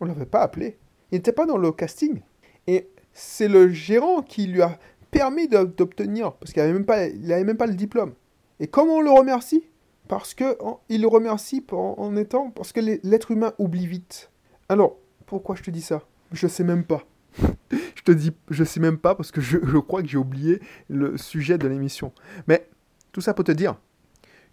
On 0.00 0.04
ne 0.04 0.10
l'avait 0.10 0.26
pas 0.26 0.42
appelé. 0.42 0.76
Il 1.10 1.16
n'était 1.16 1.32
pas 1.32 1.46
dans 1.46 1.56
le 1.56 1.72
casting. 1.72 2.20
Et 2.66 2.88
c'est 3.12 3.48
le 3.48 3.70
gérant 3.70 4.22
qui 4.22 4.46
lui 4.46 4.62
a 4.62 4.78
permis 5.10 5.48
d'obtenir, 5.48 6.32
parce 6.32 6.52
qu'il 6.52 6.62
n'avait 6.62 6.72
même, 6.72 7.46
même 7.46 7.56
pas 7.56 7.66
le 7.66 7.74
diplôme. 7.74 8.14
Et 8.62 8.68
comment 8.68 8.98
on 8.98 9.00
le 9.00 9.10
remercie? 9.10 9.64
Parce 10.06 10.34
que 10.34 10.56
il 10.88 11.00
le 11.00 11.08
remercie 11.08 11.66
en, 11.72 12.16
étant, 12.16 12.50
parce 12.50 12.72
que 12.72 12.78
l'être 12.78 13.32
humain 13.32 13.54
oublie 13.58 13.88
vite. 13.88 14.30
Alors, 14.68 14.98
pourquoi 15.26 15.56
je 15.56 15.64
te 15.64 15.70
dis 15.72 15.82
ça? 15.82 16.02
Je 16.30 16.46
sais 16.46 16.62
même 16.62 16.84
pas. 16.84 17.02
je 17.72 18.02
te 18.04 18.12
dis, 18.12 18.30
je 18.50 18.62
sais 18.62 18.78
même 18.78 18.98
pas 18.98 19.16
parce 19.16 19.32
que 19.32 19.40
je, 19.40 19.58
crois 19.78 20.00
que 20.00 20.08
j'ai 20.08 20.16
oublié 20.16 20.60
le 20.88 21.18
sujet 21.18 21.58
de 21.58 21.66
l'émission. 21.66 22.12
Mais 22.46 22.68
tout 23.10 23.20
ça 23.20 23.34
pour 23.34 23.44
te 23.44 23.50
dire 23.50 23.74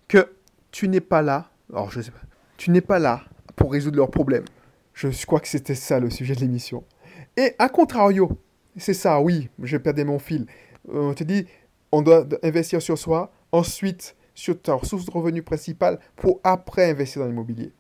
que 0.07 0.33
tu 0.71 0.87
n'es 0.87 1.01
pas 1.01 1.21
là, 1.21 1.51
alors 1.71 1.91
je 1.91 2.01
sais 2.01 2.11
pas, 2.11 2.21
tu 2.57 2.71
n'es 2.71 2.81
pas 2.81 2.97
là 2.97 3.21
pour 3.55 3.71
résoudre 3.71 3.97
leurs 3.97 4.09
problèmes. 4.09 4.45
Je 4.93 5.25
crois 5.27 5.39
que 5.39 5.47
c'était 5.47 5.75
ça 5.75 5.99
le 5.99 6.09
sujet 6.09 6.33
de 6.33 6.39
l'émission. 6.39 6.83
Et 7.37 7.53
à 7.59 7.69
contrario, 7.69 8.39
c'est 8.75 8.95
ça, 8.95 9.21
oui, 9.21 9.49
je 9.61 9.77
perdais 9.77 10.03
mon 10.03 10.17
fil. 10.17 10.47
Euh, 10.91 11.11
on 11.11 11.13
te 11.13 11.23
dit, 11.23 11.45
on 11.91 12.01
doit 12.01 12.25
investir 12.41 12.81
sur 12.81 12.97
soi, 12.97 13.31
ensuite 13.51 14.15
sur 14.33 14.61
ta 14.61 14.77
source 14.83 15.05
de 15.05 15.11
revenu 15.11 15.43
principale 15.43 15.99
pour 16.15 16.39
après 16.43 16.89
investir 16.89 17.21
dans 17.21 17.27
l'immobilier. 17.27 17.71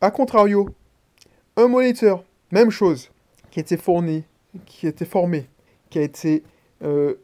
A 0.00 0.10
contrario, 0.10 0.68
un 1.56 1.68
moniteur, 1.68 2.24
même 2.50 2.70
chose, 2.70 3.10
qui 3.50 3.60
a 3.60 3.62
été 3.62 3.76
fourni, 3.76 4.24
qui 4.66 4.86
a 4.86 4.90
été 4.90 5.04
formé, 5.04 5.48
qui 5.90 5.98
a 5.98 6.02
été 6.02 6.42
euh, 6.82 7.14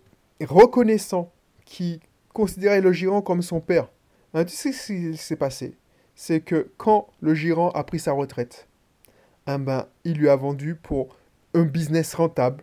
reconnaissant, 0.41 1.33
qui 1.65 2.01
considérait 2.33 2.81
le 2.81 2.93
gérant 2.93 3.21
comme 3.21 3.43
son 3.43 3.61
père, 3.61 3.89
tu 4.35 4.49
sais 4.49 4.73
ce 4.73 4.93
qui 4.93 5.17
s'est 5.17 5.37
passé 5.37 5.77
C'est 6.15 6.41
que 6.41 6.71
quand 6.77 7.09
le 7.21 7.35
gérant 7.35 7.71
a 7.71 7.85
pris 7.85 7.99
sa 7.99 8.13
retraite, 8.13 8.69
hein, 9.47 9.59
ben, 9.59 9.87
il 10.05 10.19
lui 10.19 10.29
a 10.29 10.37
vendu 10.37 10.75
pour 10.75 11.17
un 11.55 11.63
business 11.63 12.15
rentable 12.15 12.63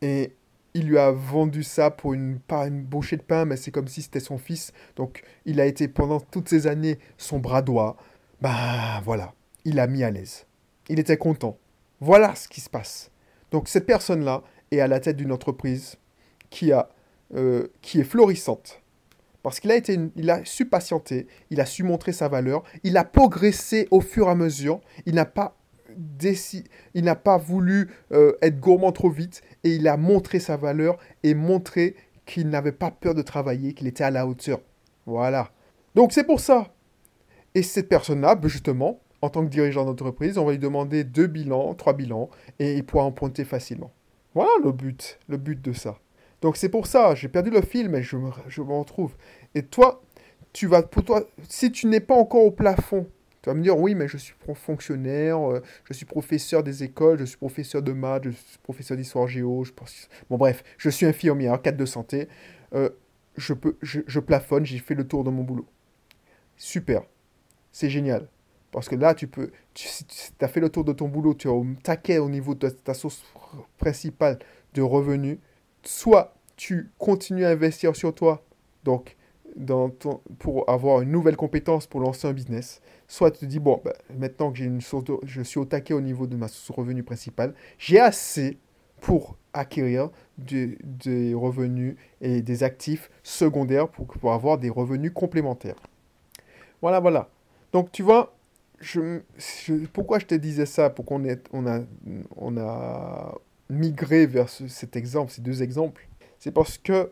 et 0.00 0.32
il 0.74 0.86
lui 0.86 0.98
a 0.98 1.10
vendu 1.10 1.62
ça 1.62 1.90
pour 1.90 2.14
une, 2.14 2.38
pas 2.38 2.66
une 2.66 2.82
bouchée 2.82 3.16
de 3.16 3.22
pain, 3.22 3.44
mais 3.44 3.56
c'est 3.56 3.70
comme 3.70 3.88
si 3.88 4.02
c'était 4.02 4.20
son 4.20 4.38
fils. 4.38 4.72
Donc 4.96 5.22
il 5.44 5.60
a 5.60 5.66
été 5.66 5.88
pendant 5.88 6.20
toutes 6.20 6.48
ces 6.48 6.66
années 6.66 6.98
son 7.18 7.38
bras 7.38 7.62
droit. 7.62 7.96
Ben 8.40 9.00
voilà, 9.04 9.34
il 9.64 9.78
a 9.78 9.86
mis 9.86 10.02
à 10.02 10.10
l'aise. 10.10 10.46
Il 10.88 10.98
était 10.98 11.16
content. 11.16 11.58
Voilà 12.00 12.34
ce 12.34 12.48
qui 12.48 12.60
se 12.60 12.70
passe. 12.70 13.10
Donc 13.50 13.68
cette 13.68 13.86
personne-là 13.86 14.42
est 14.70 14.80
à 14.80 14.88
la 14.88 14.98
tête 14.98 15.16
d'une 15.16 15.32
entreprise 15.32 15.96
qui, 16.50 16.72
a, 16.72 16.88
euh, 17.34 17.68
qui 17.80 18.00
est 18.00 18.04
florissante, 18.04 18.82
parce 19.42 19.60
qu'il 19.60 19.70
a, 19.70 19.76
été, 19.76 19.98
il 20.16 20.30
a 20.30 20.44
su 20.44 20.66
patienter, 20.66 21.26
il 21.50 21.60
a 21.60 21.66
su 21.66 21.82
montrer 21.82 22.12
sa 22.12 22.28
valeur, 22.28 22.62
il 22.82 22.96
a 22.96 23.04
progressé 23.04 23.88
au 23.90 24.00
fur 24.00 24.28
et 24.28 24.30
à 24.30 24.34
mesure, 24.34 24.80
il 25.06 25.14
n'a 25.14 25.24
pas, 25.24 25.56
il 26.94 27.04
n'a 27.04 27.14
pas 27.14 27.38
voulu 27.38 27.90
euh, 28.12 28.32
être 28.42 28.60
gourmand 28.60 28.92
trop 28.92 29.10
vite, 29.10 29.42
et 29.64 29.74
il 29.74 29.88
a 29.88 29.96
montré 29.96 30.40
sa 30.40 30.56
valeur 30.56 30.98
et 31.22 31.34
montré 31.34 31.96
qu'il 32.26 32.48
n'avait 32.48 32.72
pas 32.72 32.90
peur 32.90 33.14
de 33.14 33.22
travailler, 33.22 33.74
qu'il 33.74 33.86
était 33.86 34.04
à 34.04 34.10
la 34.10 34.26
hauteur. 34.26 34.60
Voilà. 35.06 35.50
Donc 35.94 36.12
c'est 36.12 36.24
pour 36.24 36.40
ça. 36.40 36.72
Et 37.54 37.62
cette 37.62 37.88
personne-là, 37.88 38.34
ben, 38.34 38.48
justement, 38.48 39.00
en 39.20 39.28
tant 39.28 39.44
que 39.44 39.50
dirigeant 39.50 39.84
d'entreprise, 39.84 40.38
on 40.38 40.44
va 40.44 40.52
lui 40.52 40.58
demander 40.58 41.04
deux 41.04 41.26
bilans, 41.26 41.74
trois 41.74 41.92
bilans, 41.92 42.30
et 42.58 42.74
il 42.74 42.84
pourra 42.84 43.04
emprunter 43.04 43.44
facilement. 43.44 43.92
Voilà 44.34 44.50
le 44.64 44.72
but, 44.72 45.18
le 45.28 45.36
but 45.36 45.60
de 45.60 45.72
ça. 45.72 45.98
Donc 46.40 46.56
c'est 46.56 46.68
pour 46.68 46.86
ça, 46.86 47.14
j'ai 47.14 47.28
perdu 47.28 47.50
le 47.50 47.60
fil, 47.60 47.88
mais 47.88 48.02
je 48.02 48.16
me, 48.16 48.30
je 48.48 48.62
me 48.62 48.72
retrouve. 48.72 49.14
Et 49.54 49.62
toi, 49.62 50.02
tu 50.52 50.66
vas, 50.66 50.82
pour 50.82 51.04
toi, 51.04 51.22
si 51.48 51.70
tu 51.70 51.86
n'es 51.86 52.00
pas 52.00 52.14
encore 52.14 52.44
au 52.44 52.50
plafond, 52.50 53.06
tu 53.42 53.50
vas 53.50 53.54
me 53.54 53.62
dire, 53.62 53.76
oui, 53.76 53.96
mais 53.96 54.06
je 54.06 54.16
suis 54.16 54.34
fonctionnaire, 54.54 55.50
euh, 55.50 55.62
je 55.84 55.92
suis 55.92 56.06
professeur 56.06 56.62
des 56.62 56.84
écoles, 56.84 57.18
je 57.18 57.24
suis 57.24 57.36
professeur 57.36 57.82
de 57.82 57.92
maths, 57.92 58.24
je 58.24 58.30
suis 58.30 58.58
professeur 58.62 58.96
d'histoire 58.96 59.26
géo, 59.26 59.64
je 59.64 59.72
pense... 59.72 60.08
Bon 60.30 60.36
bref, 60.36 60.62
je 60.78 60.88
suis 60.88 61.06
infirmière, 61.06 61.60
cadre 61.60 61.76
de 61.76 61.84
santé, 61.84 62.28
euh, 62.72 62.90
je, 63.36 64.20
plafonne, 64.20 64.64
j'ai 64.64 64.78
fait 64.78 64.94
le 64.94 65.08
tour 65.08 65.24
de 65.24 65.30
mon 65.30 65.42
boulot. 65.42 65.66
Super, 66.56 67.02
c'est 67.72 67.90
génial. 67.90 68.28
Parce 68.70 68.88
que 68.88 68.94
là, 68.94 69.12
tu 69.12 69.26
peux, 69.26 69.50
tu, 69.74 69.88
as 70.40 70.48
fait 70.48 70.60
le 70.60 70.68
tour 70.68 70.84
de 70.84 70.92
ton 70.92 71.08
boulot, 71.08 71.34
tu 71.34 71.48
es 71.48 71.50
au 71.50 71.66
taquet 71.82 72.18
au 72.18 72.28
niveau 72.28 72.54
de 72.54 72.68
ta 72.68 72.94
source 72.94 73.24
principale 73.76 74.38
de 74.74 74.82
revenus, 74.82 75.38
soit 75.82 76.36
tu 76.56 76.90
continues 76.96 77.44
à 77.44 77.50
investir 77.50 77.96
sur 77.96 78.14
toi, 78.14 78.44
donc 78.84 79.16
pour 80.38 80.68
avoir 80.68 81.02
une 81.02 81.10
nouvelle 81.10 81.36
compétence 81.36 81.86
pour 81.86 82.00
lancer 82.00 82.26
un 82.26 82.32
business, 82.32 82.80
soit 83.08 83.30
tu 83.30 83.40
te 83.40 83.44
dis, 83.44 83.58
bon, 83.58 83.80
bah, 83.84 83.92
maintenant 84.18 84.50
que 84.50 84.58
j'ai 84.58 84.64
une 84.64 84.80
source 84.80 85.04
je 85.24 85.42
suis 85.42 85.58
au 85.58 85.64
taquet 85.64 85.94
au 85.94 86.00
niveau 86.00 86.26
de 86.26 86.36
ma 86.36 86.48
source 86.48 86.68
de 86.68 86.82
revenu 86.82 87.02
principale, 87.02 87.54
j'ai 87.78 88.00
assez 88.00 88.58
pour 89.00 89.36
acquérir 89.52 90.10
des 90.38 91.34
revenus 91.34 91.96
et 92.20 92.40
des 92.40 92.62
actifs 92.62 93.10
secondaires 93.22 93.88
pour, 93.88 94.32
avoir 94.32 94.58
des 94.58 94.70
revenus 94.70 95.12
complémentaires. 95.12 95.76
Voilà, 96.80 97.00
voilà. 97.00 97.28
Donc 97.72 97.92
tu 97.92 98.02
vois, 98.02 98.34
pourquoi 99.92 100.18
je 100.18 100.26
te 100.26 100.34
disais 100.34 100.66
ça 100.66 100.88
Pour 100.90 101.04
qu'on 101.04 101.22
on 101.52 102.56
a, 102.56 103.34
migrer 103.68 104.26
vers 104.26 104.48
cet 104.48 104.96
exemple, 104.96 105.32
ces 105.32 105.40
deux 105.40 105.62
exemples, 105.62 106.06
c'est 106.38 106.50
parce 106.50 106.76
que 106.78 107.10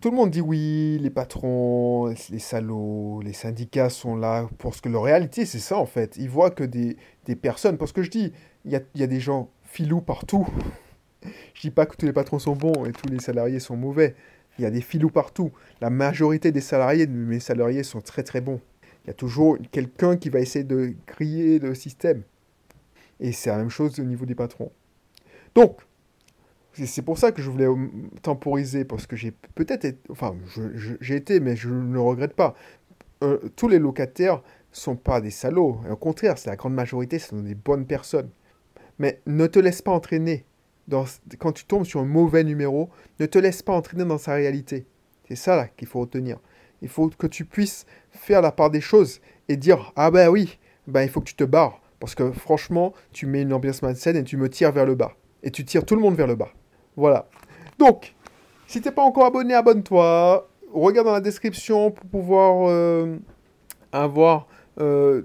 tout 0.00 0.10
le 0.10 0.16
monde 0.16 0.30
dit 0.30 0.40
oui, 0.40 0.98
les 1.00 1.10
patrons, 1.10 2.06
les 2.30 2.38
salauds, 2.38 3.20
les 3.22 3.34
syndicats 3.34 3.90
sont 3.90 4.16
là 4.16 4.48
pour 4.58 4.74
ce 4.74 4.80
que 4.80 4.88
la 4.88 5.00
réalité, 5.00 5.44
c'est 5.44 5.58
ça 5.58 5.76
en 5.76 5.86
fait. 5.86 6.16
Ils 6.16 6.30
voient 6.30 6.50
que 6.50 6.64
des, 6.64 6.96
des 7.26 7.36
personnes, 7.36 7.76
parce 7.76 7.92
que 7.92 8.02
je 8.02 8.10
dis, 8.10 8.32
il 8.64 8.72
y 8.72 8.76
a, 8.76 8.80
y 8.94 9.02
a, 9.02 9.06
des 9.06 9.20
gens 9.20 9.50
filous 9.62 10.00
partout. 10.00 10.46
je 11.54 11.60
dis 11.60 11.70
pas 11.70 11.84
que 11.84 11.96
tous 11.96 12.06
les 12.06 12.12
patrons 12.12 12.38
sont 12.38 12.56
bons 12.56 12.86
et 12.86 12.92
tous 12.92 13.08
les 13.08 13.20
salariés 13.20 13.60
sont 13.60 13.76
mauvais. 13.76 14.14
Il 14.58 14.62
y 14.62 14.66
a 14.66 14.70
des 14.70 14.80
filous 14.80 15.10
partout. 15.10 15.52
La 15.80 15.90
majorité 15.90 16.50
des 16.50 16.60
salariés, 16.60 17.06
de 17.06 17.12
mes 17.12 17.40
salariés, 17.40 17.82
sont 17.82 18.00
très 18.00 18.22
très 18.22 18.40
bons. 18.40 18.60
Il 19.04 19.08
y 19.08 19.10
a 19.10 19.14
toujours 19.14 19.58
quelqu'un 19.70 20.16
qui 20.16 20.30
va 20.30 20.40
essayer 20.40 20.64
de 20.64 20.94
griller 21.06 21.58
le 21.58 21.74
système. 21.74 22.22
Et 23.20 23.32
c'est 23.32 23.50
la 23.50 23.58
même 23.58 23.70
chose 23.70 23.98
au 24.00 24.04
niveau 24.04 24.24
des 24.24 24.34
patrons. 24.34 24.72
Donc, 25.54 25.78
c'est 26.74 27.02
pour 27.02 27.18
ça 27.18 27.32
que 27.32 27.42
je 27.42 27.50
voulais 27.50 27.66
temporiser, 28.22 28.84
parce 28.84 29.06
que 29.06 29.16
j'ai 29.16 29.32
peut-être 29.54 29.96
enfin, 30.08 30.36
j'ai 31.00 31.16
été, 31.16 31.40
mais 31.40 31.56
je 31.56 31.68
ne 31.68 31.92
le 31.92 32.00
regrette 32.00 32.34
pas. 32.34 32.54
Euh, 33.22 33.38
tous 33.56 33.68
les 33.68 33.78
locataires 33.78 34.42
sont 34.72 34.96
pas 34.96 35.20
des 35.20 35.30
salauds. 35.30 35.80
Au 35.90 35.96
contraire, 35.96 36.38
c'est 36.38 36.48
la 36.48 36.56
grande 36.56 36.74
majorité, 36.74 37.18
ce 37.18 37.28
sont 37.28 37.40
des 37.40 37.54
bonnes 37.54 37.86
personnes. 37.86 38.30
Mais 38.98 39.20
ne 39.26 39.46
te 39.46 39.58
laisse 39.58 39.82
pas 39.82 39.92
entraîner. 39.92 40.44
Dans, 40.88 41.04
quand 41.38 41.52
tu 41.52 41.64
tombes 41.64 41.84
sur 41.84 42.00
un 42.00 42.04
mauvais 42.04 42.44
numéro, 42.44 42.90
ne 43.18 43.26
te 43.26 43.38
laisse 43.38 43.62
pas 43.62 43.72
entraîner 43.72 44.04
dans 44.04 44.18
sa 44.18 44.34
réalité. 44.34 44.86
C'est 45.28 45.36
ça 45.36 45.68
qu'il 45.76 45.88
faut 45.88 46.00
retenir. 46.00 46.38
Il 46.82 46.88
faut 46.88 47.08
que 47.08 47.26
tu 47.26 47.44
puisses 47.44 47.84
faire 48.10 48.42
la 48.42 48.52
part 48.52 48.70
des 48.70 48.80
choses 48.80 49.20
et 49.48 49.56
dire 49.56 49.92
Ah 49.96 50.10
ben 50.10 50.28
oui, 50.28 50.58
ben 50.86 51.02
il 51.02 51.08
faut 51.08 51.20
que 51.20 51.28
tu 51.28 51.34
te 51.34 51.44
barres. 51.44 51.80
Parce 52.00 52.14
que 52.14 52.32
franchement, 52.32 52.94
tu 53.12 53.26
mets 53.26 53.42
une 53.42 53.52
ambiance 53.52 53.82
malsaine 53.82 54.16
et 54.16 54.24
tu 54.24 54.36
me 54.36 54.48
tires 54.48 54.72
vers 54.72 54.86
le 54.86 54.94
bas 54.94 55.14
et 55.42 55.50
tu 55.50 55.64
tires 55.64 55.84
tout 55.84 55.94
le 55.94 56.00
monde 56.00 56.16
vers 56.16 56.26
le 56.26 56.34
bas. 56.34 56.50
Voilà. 56.96 57.26
Donc, 57.78 58.14
si 58.66 58.80
t'es 58.80 58.90
pas 58.90 59.02
encore 59.02 59.26
abonné, 59.26 59.54
abonne-toi. 59.54 60.48
regarde 60.72 61.06
dans 61.06 61.12
la 61.12 61.20
description 61.20 61.90
pour 61.90 62.06
pouvoir 62.06 62.68
euh, 62.68 63.16
avoir 63.92 64.46
euh, 64.80 65.22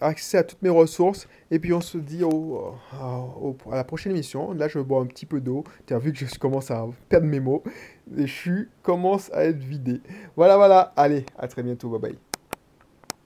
accès 0.00 0.38
à 0.38 0.44
toutes 0.44 0.62
mes 0.62 0.68
ressources. 0.68 1.28
Et 1.50 1.58
puis 1.58 1.72
on 1.72 1.80
se 1.80 1.98
dit 1.98 2.22
au, 2.24 2.74
à 3.00 3.76
la 3.76 3.84
prochaine 3.84 4.12
émission. 4.12 4.52
Là, 4.52 4.68
je 4.68 4.78
bois 4.78 5.00
un 5.00 5.06
petit 5.06 5.26
peu 5.26 5.40
d'eau. 5.40 5.64
Tu 5.86 5.96
vu 5.98 6.12
que 6.12 6.26
je 6.26 6.38
commence 6.38 6.70
à 6.70 6.86
perdre 7.08 7.26
mes 7.26 7.40
mots. 7.40 7.62
Les 8.10 8.26
je 8.26 8.68
commence 8.82 9.32
à 9.32 9.44
être 9.44 9.58
vidé. 9.58 10.00
Voilà, 10.36 10.56
voilà. 10.56 10.92
Allez, 10.96 11.26
à 11.38 11.48
très 11.48 11.62
bientôt. 11.62 11.90
Bye 11.90 12.00
bye. 12.12 12.18